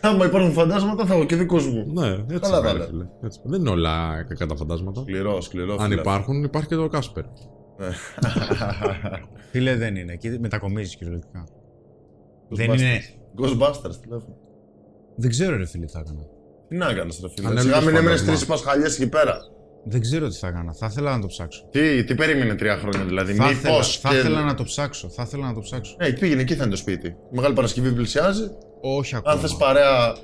[0.02, 1.92] Άμα υπάρχουν φαντάσματα, θα έχω και δικό μου.
[2.02, 2.88] Ναι, έτσι Καλά είναι, τα ρε λέω.
[2.88, 3.06] φίλε.
[3.24, 3.40] Έτσι.
[3.44, 5.02] Δεν είναι όλα κακά τα φαντάσματα.
[5.02, 5.74] Σκληρό, σκληρό.
[5.80, 6.02] Αν φίλε.
[6.02, 7.24] υπάρχουν, υπάρχει και το Κάσπερ.
[9.52, 10.14] Φίλε, δεν είναι.
[10.14, 11.44] Εκεί μετακομίζεις κυριολεκτικά.
[12.50, 12.78] Δεν Ghostbusters.
[12.80, 13.02] είναι.
[13.42, 14.38] Ghostbusters, τηλέφωνο.
[15.16, 16.22] Δεν ξέρω, ρε φίλε, τι θα έκανα.
[16.70, 17.48] Τι να κάνει, ρε φίλε.
[17.48, 18.28] Αν Σιγά έλεγες μην έμενε φαντασμά.
[18.28, 19.38] τρεις πασχαλιέ εκεί πέρα.
[19.86, 20.74] Δεν ξέρω τι θα έκανα.
[20.74, 21.68] Θα ήθελα να το ψάξω.
[21.72, 23.96] Τι, τι περίμενε τρία χρόνια δηλαδή; Θα, Μήπως.
[23.96, 25.10] ήθελα, θα ήθελα να το ψάξω.
[25.10, 25.96] Θα ήθελα να το ψάξω.
[26.00, 27.08] Ε, πήγαινε, εκεί θα είναι το σπίτι.
[27.08, 28.44] Η Μεγάλη Παρασκευή πλησιάζει.
[28.82, 29.34] Όχι ακόμα.
[29.36, 30.16] Αν θες παρέα,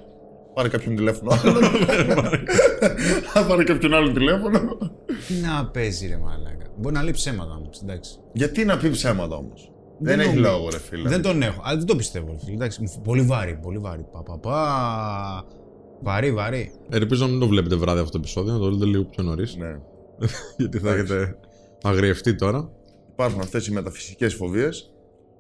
[0.54, 1.32] πάρε κάποιον τηλέφωνο.
[1.44, 1.64] άλλον.
[3.34, 4.60] Αν πάρε κάποιον άλλον τηλέφωνο.
[5.28, 6.59] Τι να παίζει, ρε Μαλάκα.
[6.80, 7.80] Μπορεί να λέει ψέματα όμως.
[7.84, 8.12] Εντάξει.
[8.34, 10.50] Γιατί να πει ψέματα όμως; Δεν, έχει νομίζω.
[10.52, 11.10] λόγο, ρε φίλε.
[11.10, 11.62] Δεν τον έχω.
[11.64, 12.54] Αλλά δεν το πιστεύω, ρε φίλε.
[12.54, 12.82] Εντάξει.
[12.82, 13.60] μου φ- Πολύ βαρύ.
[13.62, 14.06] Πολύ βαρύ.
[14.12, 15.46] Πα, πα, πα.
[16.02, 16.72] Βαρύ, βαρύ.
[16.90, 19.56] Ελπίζω να μην το βλέπετε βράδυ αυτό το επεισόδιο, να το δείτε λίγο πιο νωρίς.
[19.56, 19.80] Ναι.
[20.58, 21.38] γιατί θα έχετε
[21.82, 22.70] αγριευτεί τώρα.
[23.12, 24.92] Υπάρχουν αυτές οι μεταφυσικές φοβίες.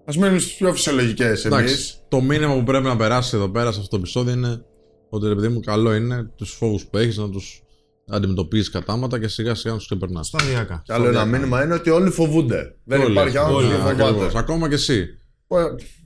[0.06, 1.46] Α μείνουμε στις πιο φυσιολογικές εμείς.
[1.60, 4.64] Εντάξει, το μήνυμα που πρέπει να περάσει εδώ πέρα σε αυτό το επεισόδιο είναι
[5.10, 7.64] ότι ρε παιδί μου, καλό είναι τους φόβους που έχεις να τους
[8.10, 10.28] αντιμετωπίζεις κατάματα και σιγά σιγά να τους ξεπερνάς.
[10.28, 10.82] Σταδιακά.
[10.86, 12.76] Και άλλο ένα μήνυμα είναι ότι όλοι φοβούνται.
[12.84, 14.38] Δεν υπάρχει άνθρωπο που δεν φοβάται.
[14.38, 15.08] Ακόμα και εσύ.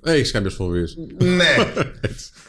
[0.02, 0.98] Ε, Έχεις κάποιες φοβίες.
[1.18, 1.56] Ναι.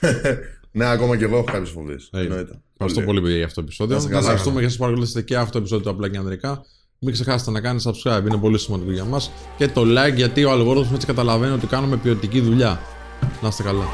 [0.79, 2.09] ναι, ακόμα και εγώ έχω κάποιες φοβίες.
[2.13, 2.61] Εννοείται.
[2.73, 3.97] Ευχαριστώ πολύ, παιδιά, για αυτό το επεισόδιο.
[3.97, 4.31] Να είστε Σα καλά.
[4.31, 6.65] ευχαριστούμε και σας παρακολουθήσετε και αυτό το επεισόδιο του Απλά και Ανδρικά.
[6.99, 9.31] Μην ξεχάσετε να κάνετε subscribe, είναι πολύ σημαντικό για μας.
[9.57, 12.81] Και το like, γιατί ο αλγόριθμος έτσι καταλαβαίνει ότι κάνουμε ποιοτική δουλειά.
[13.43, 13.85] Να είστε καλά.